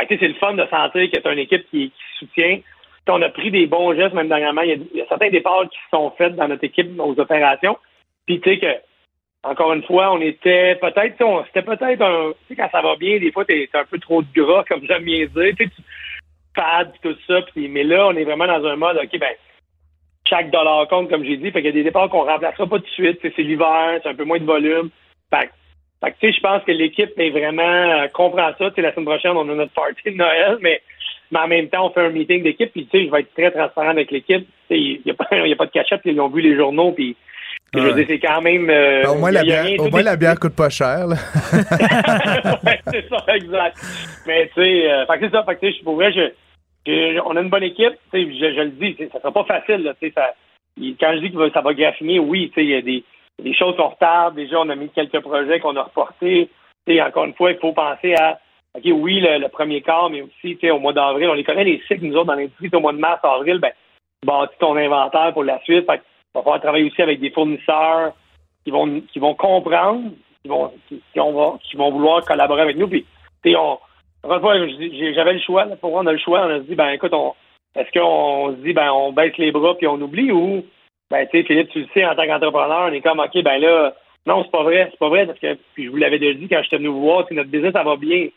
[0.08, 2.60] c'est le fun de sentir qu'il y a une équipe qui, soutient.
[3.08, 4.62] on a pris des bons gestes, même dernièrement.
[4.62, 7.76] Il y, a, certains départs qui sont faits dans notre équipe aux opérations.
[8.26, 8.66] Puis, tu sais, que
[9.42, 11.16] encore une fois, on était peut-être,
[11.46, 14.22] c'était peut-être un, tu sais, quand ça va bien, des fois, t'es un peu trop
[14.22, 15.70] de gras, comme j'aime bien dire, tu
[16.54, 19.34] pad, tout ça, pis, mais là, on est vraiment dans un mode, OK, ben,
[20.28, 22.78] chaque dollar compte, comme j'ai dit, fait qu'il y a des départs qu'on remplacera pas
[22.78, 24.90] tout de suite, c'est l'hiver, c'est un peu moins de volume,
[25.32, 25.50] fait,
[26.04, 29.06] fait tu sais, je pense que l'équipe est vraiment, euh, comprend ça, tu la semaine
[29.06, 30.82] prochaine, on a notre party de Noël, mais,
[31.30, 33.32] mais en même temps, on fait un meeting d'équipe, puis tu sais, je vais être
[33.32, 35.14] très transparent avec l'équipe, il n'y a,
[35.52, 37.16] a pas de cachette, ils ont vu les journaux, puis
[37.74, 38.68] je veux dire, c'est quand même.
[38.68, 41.06] Euh, au moins, la bière, au moins la bière coûte pas cher.
[41.06, 41.16] Là.
[42.90, 43.76] c'est ça, exact.
[44.26, 45.44] Mais tu sais, euh, c'est ça.
[45.44, 47.94] Fait que, je pourrais, je, on a une bonne équipe.
[48.12, 49.84] Je, je le dis, ça sera pas facile.
[49.84, 50.34] Là, ça,
[51.00, 53.04] quand je dis que ça va graffiner, oui, il y a des,
[53.42, 54.34] des choses qu'on retarde.
[54.34, 56.48] Déjà, on a mis quelques projets qu'on a reportés.
[57.02, 58.40] encore une fois, il faut penser à
[58.74, 62.04] OK, oui, le, premier quart, mais aussi au mois d'avril, on les connaît les cycles,
[62.04, 63.72] nous autres, dans l'industrie, au mois de mars, avril, ben,
[64.24, 65.86] bâtis ton inventaire pour la suite.
[65.86, 66.00] Fait
[66.34, 68.12] il va falloir travailler aussi avec des fournisseurs
[68.64, 70.10] qui vont qui vont comprendre,
[70.42, 72.88] qui vont qui, vont, qui vont vouloir collaborer avec nous.
[72.88, 73.04] Puis,
[73.56, 73.78] on,
[74.22, 75.66] j'avais le choix.
[75.80, 76.46] pour on a le choix.
[76.46, 77.34] On a dit, ben écoute, on,
[77.74, 80.64] est-ce qu'on se dit, ben on baisse les bras puis on oublie ou,
[81.10, 83.58] ben tu sais, Philippe, tu le sais, en tant qu'entrepreneur, on est comme, ok, ben
[83.58, 83.94] là,
[84.26, 86.48] non, c'est pas vrai, c'est pas vrai parce que, puis je vous l'avais déjà dit
[86.48, 88.28] quand j'étais venu vous voir, notre business ça va bien.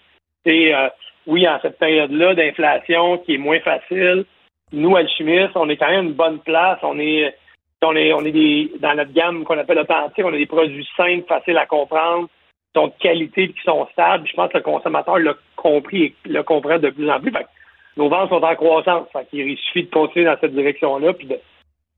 [0.45, 0.89] Et euh,
[1.27, 4.25] oui, en cette période-là d'inflation qui est moins facile,
[4.71, 6.79] nous alchimistes, on est quand même une bonne place.
[6.81, 7.35] On est
[7.83, 11.57] on est, des, dans notre gamme qu'on appelle authentique, on a des produits simples, faciles
[11.57, 14.27] à comprendre, qui sont de qualité et qui sont stables.
[14.27, 17.31] Je pense que le consommateur l'a compris et le comprend de plus en plus.
[17.97, 19.07] nos ventes sont en croissance.
[19.31, 21.37] Il suffit de continuer dans cette direction-là puis de,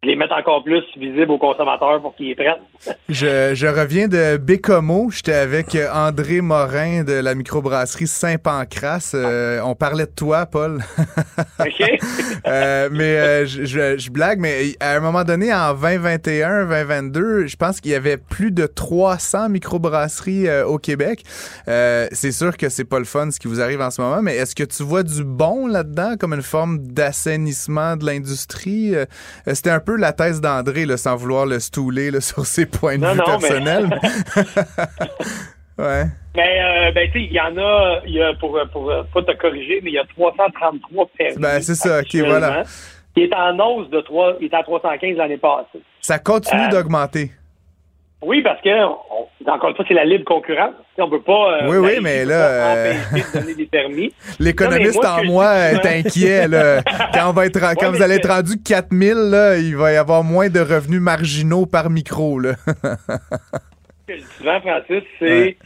[0.06, 2.62] les mettre encore plus visibles aux consommateurs pour qu'ils les prennent.
[3.10, 5.10] je, reviens de Bécomo.
[5.12, 9.12] J'étais avec André Morin de la microbrasserie Saint-Pancras.
[9.14, 10.80] Euh, on parlait de toi, Paul.
[11.60, 11.84] OK.
[12.48, 17.82] Euh, mais euh, je, blague, mais à un moment donné, en 2021, 2022, je pense
[17.82, 21.24] qu'il y avait plus de 300 microbrasseries au Québec.
[21.66, 24.36] c'est sûr que c'est pas le fun ce qui vous arrive en ce moment, mais
[24.36, 28.94] est-ce que tu vois du bon là-dedans comme une forme d'assainissement de l'industrie?
[29.48, 33.24] C'était un peu la thèse d'André, sans vouloir le stouler sur ses points de vue
[33.24, 33.90] personnels.
[35.78, 36.06] ouais.
[36.36, 39.38] Mais, euh, ben, tu sais, il y en a, y a pour, pour pas te
[39.38, 41.38] corriger, mais il y a 333 permis.
[41.38, 42.64] Ben, c'est ça, ok, voilà.
[43.16, 45.80] Il est en hausse de 3, il est à 315 l'année passée.
[46.02, 47.32] Ça continue euh, d'augmenter.
[48.26, 48.70] Oui, parce que,
[49.48, 50.74] encore une fois, c'est la libre concurrence.
[50.98, 51.62] On ne peut pas.
[51.62, 52.76] Euh, oui, oui, mais là.
[52.76, 52.94] Euh,
[53.36, 54.12] donner des permis.
[54.40, 56.48] L'économiste en moi est inquiet.
[56.48, 56.82] Là.
[57.14, 60.24] quand, on va être, quand vous allez être rendu 4000, là, il va y avoir
[60.24, 62.40] moins de revenus marginaux par micro.
[62.40, 62.54] Là.
[62.66, 65.58] Ce que je dis Francis, c'est.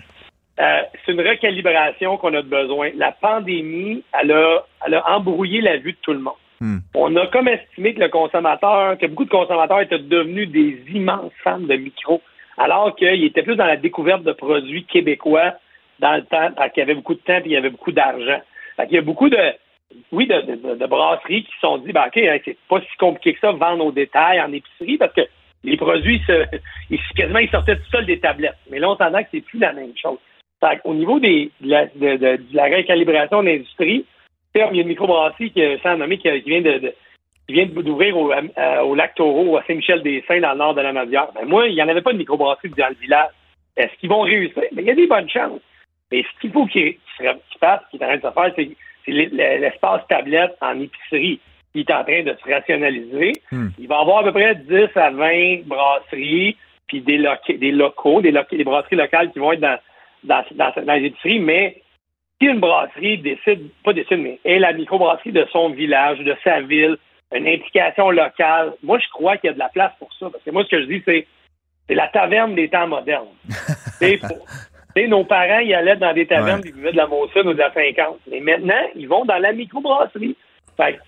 [0.59, 2.89] Euh, c'est une recalibration qu'on a besoin.
[2.97, 6.33] La pandémie, elle a, elle a embrouillé la vue de tout le monde.
[6.59, 6.79] Hmm.
[6.93, 11.31] On a comme estimé que le consommateur, que beaucoup de consommateurs étaient devenus des immenses
[11.45, 12.21] fans de micro
[12.59, 15.53] alors qu'il était plus dans la découverte de produits québécois
[15.99, 17.91] dans le temps, parce qu'il y avait beaucoup de temps et il y avait beaucoup
[17.91, 18.41] d'argent.
[18.87, 19.37] Il y a beaucoup de,
[20.11, 23.51] oui, de, brasseries qui se sont dit, ben, OK, c'est pas si compliqué que ça,
[23.51, 25.21] vendre au détail en épicerie, parce que
[25.63, 26.45] les produits, se,
[27.15, 28.57] quasiment, ils sortaient tout seuls des tablettes.
[28.69, 30.17] Mais là, on s'entend que c'est plus la même chose.
[30.83, 34.05] Au niveau des, de, la, de, de, la récalibration de l'industrie,
[34.55, 36.93] il y a une microbrasserie qui, sans nommer, qui, vient de,
[37.49, 41.29] qui vient d'ouvrir au, au, lac Taureau, à Saint-Michel-des-Saints, dans le nord de la Nadière.
[41.33, 43.31] Ben moi, il n'y en avait pas de microbrasserie dans le village.
[43.75, 44.61] Est-ce qu'ils vont réussir?
[44.71, 45.59] Ben, il y a des bonnes chances.
[46.11, 46.97] Mais ce qu'il faut qu'ils
[47.59, 51.39] fassent, ce qu'ils est en train de se faire, c'est l'espace tablette en épicerie
[51.73, 53.33] qui est en train de se rationaliser.
[53.51, 53.69] Hmm.
[53.79, 56.55] Il va y avoir à peu près 10 à 20 brasseries,
[56.87, 57.17] puis des,
[57.57, 59.79] des locaux, des, des brasseries locales qui vont être dans,
[60.23, 61.81] dans, dans, les épiceries, mais
[62.39, 66.61] si une brasserie décide, pas décide, mais est la microbrasserie de son village, de sa
[66.61, 66.97] ville,
[67.35, 70.29] une implication locale, moi, je crois qu'il y a de la place pour ça.
[70.31, 71.27] Parce que moi, ce que je dis, c'est
[71.87, 73.27] c'est la taverne des temps modernes.
[75.07, 77.73] nos parents, ils allaient dans des tavernes, ils buvaient de la Mossine ou de la
[77.73, 78.19] 50.
[78.29, 80.35] Mais maintenant, ils vont dans la microbrasserie.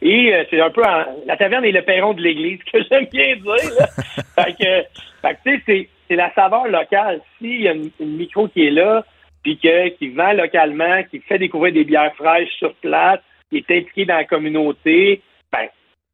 [0.01, 0.81] et euh, c'est un peu
[1.25, 3.71] la taverne est le perron de l'église, que j'aime bien dire.
[3.79, 3.87] Là.
[4.45, 7.21] fait que, tu sais, c'est la saveur locale.
[7.37, 9.05] S'il y a une, micro qui est là,
[9.43, 13.19] puis qui vend localement, qui fait découvrir des bières fraîches sur place,
[13.49, 15.67] qui est impliqué dans la communauté, ben,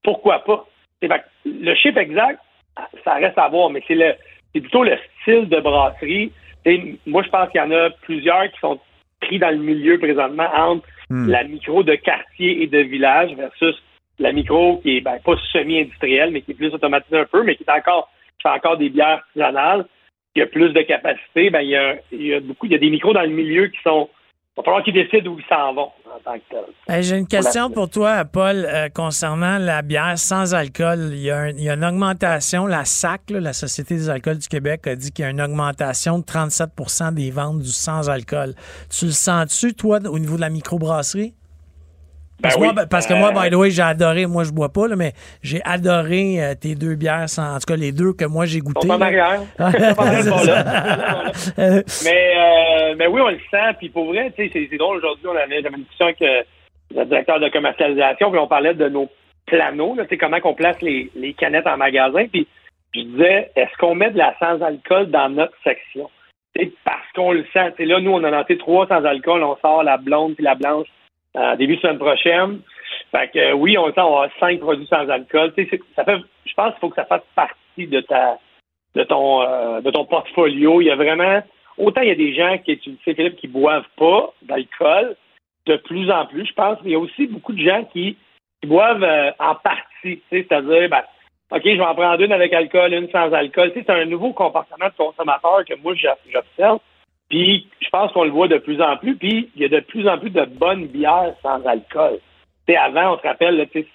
[0.03, 0.65] pourquoi pas?
[1.45, 2.39] le chiffre exact,
[3.03, 4.13] ça reste à voir, mais c'est le
[4.53, 6.31] c'est plutôt le style de brasserie.
[7.05, 8.79] moi, je pense qu'il y en a plusieurs qui sont
[9.21, 11.29] pris dans le milieu présentement entre hmm.
[11.29, 13.75] la micro de quartier et de village versus
[14.19, 17.55] la micro qui est ben, pas semi-industrielle, mais qui est plus automatisée un peu, mais
[17.55, 19.85] qui est encore qui fait encore des bières artisanales,
[20.33, 21.49] qui a plus de capacité.
[21.49, 23.27] Ben, il y a, il y a beaucoup, il y a des micros dans le
[23.27, 24.09] milieu qui sont
[24.57, 27.01] va falloir qu'ils décident où ils s'en vont en tant que tel.
[27.03, 31.11] J'ai une question pour toi, Paul, euh, concernant la bière sans alcool.
[31.11, 32.65] Il y a, une augmentation.
[32.65, 36.19] La SAC, la Société des alcools du Québec, a dit qu'il y a une augmentation
[36.19, 38.55] de 37% des ventes du sans alcool.
[38.89, 41.33] Tu le sens-tu, toi, au niveau de la microbrasserie?
[42.39, 42.49] Ben
[42.87, 46.35] parce, que moi, by the way, j'ai adoré, moi je bois pas, mais j'ai adoré
[46.39, 48.87] euh, tes deux bières, sans, en tout cas les deux que moi j'ai goûté.
[48.91, 49.41] en arrière.
[52.03, 53.73] mais, euh, mais oui, on le sent.
[53.79, 56.43] Puis pour vrai, c'est drôle, aujourd'hui, on avait, une discussion avec euh,
[56.95, 59.09] le directeur de commercialisation, puis on parlait de nos
[59.47, 62.27] planos, là, comment on place les, les canettes en magasin.
[62.31, 62.47] Puis
[62.93, 66.11] je disais, est-ce qu'on met de la sans-alcool dans notre section?
[66.55, 67.73] C'est parce qu'on le sent.
[67.79, 70.87] là, nous, on a lancé trois sans-alcool, on sort la blonde puis la blanche
[71.57, 72.59] début de semaine prochaine.
[73.11, 75.53] Fait que oui, on, on va cinq produits sans alcool.
[75.95, 78.37] Ça fait, je pense qu'il faut que ça fasse partie de ta
[78.95, 80.81] de ton euh, de ton portfolio.
[80.81, 81.41] Il y a vraiment
[81.77, 85.15] autant il y a des gens qui tu sais, Philippe, qui boivent pas d'alcool
[85.67, 88.17] de plus en plus, je pense, mais il y a aussi beaucoup de gens qui,
[88.65, 90.21] boivent euh, en partie.
[90.29, 91.03] C'est-à-dire ben,
[91.51, 93.71] OK, je vais en prendre une avec alcool, une sans alcool.
[93.73, 96.79] C'est un nouveau comportement de consommateur que moi j'observe.
[97.29, 99.15] Puis je pense qu'on le voit de plus en plus.
[99.15, 102.19] Puis il y a de plus en plus de bonnes bières sans alcool.
[102.67, 103.87] sais, avant, on te rappelle, là, c'est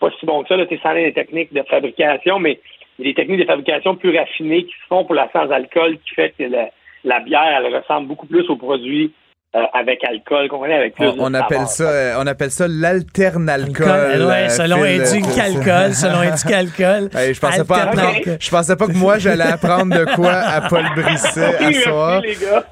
[0.00, 0.66] pas si bon que ça.
[0.66, 2.60] Tu sans les techniques de fabrication, mais
[2.98, 5.50] il y a des techniques de fabrication plus raffinées qui se font pour la sans
[5.50, 6.70] alcool qui fait que la,
[7.04, 9.12] la bière, elle ressemble beaucoup plus aux produits
[9.56, 14.26] euh, avec alcool, comprenez, avec plus on, appelle ça, euh, on appelle ça l'alternalcool.
[14.26, 17.10] Ouais, selon Éduc Alcool, selon Éduc Alcool.
[17.12, 17.92] je pensais pas,
[18.40, 22.22] je pensais pas que moi j'allais apprendre de quoi à Paul Brisset à soir.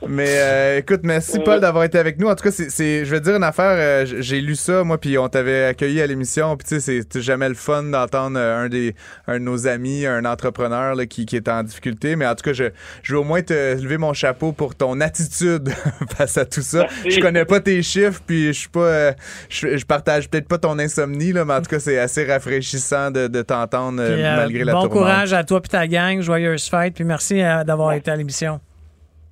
[0.08, 2.26] Mais euh, écoute, merci Paul d'avoir été avec nous.
[2.26, 4.04] En tout cas, c'est, je vais dire une affaire.
[4.04, 6.56] j'ai lu ça moi, puis on t'avait accueilli à l'émission.
[6.56, 8.96] Puis tu sais, c'est jamais le fun d'entendre un des,
[9.28, 12.16] un de nos amis, un entrepreneur là, qui, qui est en difficulté.
[12.16, 12.64] Mais en tout cas, je,
[13.04, 15.70] je vais au moins te lever mon chapeau pour ton attitude
[16.16, 16.71] face à tout ça.
[17.08, 18.80] Je connais pas tes chiffres, puis je suis pas.
[18.80, 19.12] Euh,
[19.48, 23.42] je, partage peut-être pas ton insomnie, là, mais en tout cas, c'est assez rafraîchissant de,
[23.42, 26.20] t'entendre euh, euh, malgré la Bon courage à toi et ta gang.
[26.20, 28.60] Joyeuse fête, puis merci d'avoir été à l'émission.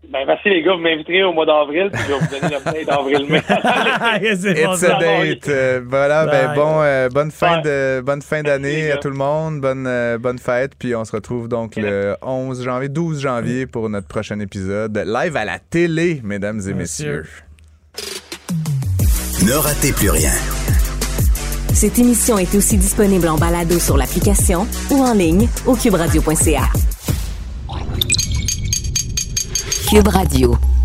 [0.09, 2.85] Ben, merci les gars, vous m'inviterez au mois d'avril, puis je vais vous donner le
[2.85, 3.43] d'avril-mai.
[4.23, 5.85] It's a date.
[5.87, 9.89] voilà, ben bon, bonne fin de bonne fin d'année à tout le monde, bonne
[10.19, 14.41] bonne fête, puis on se retrouve donc le 11 janvier, 12 janvier pour notre prochain
[14.41, 17.27] épisode live à la télé, mesdames et messieurs.
[19.47, 20.33] Ne ratez plus rien.
[21.73, 26.90] Cette émission est aussi disponible en balado sur l'application ou en ligne au cuberadio.ca.
[29.91, 30.80] Cube Radio.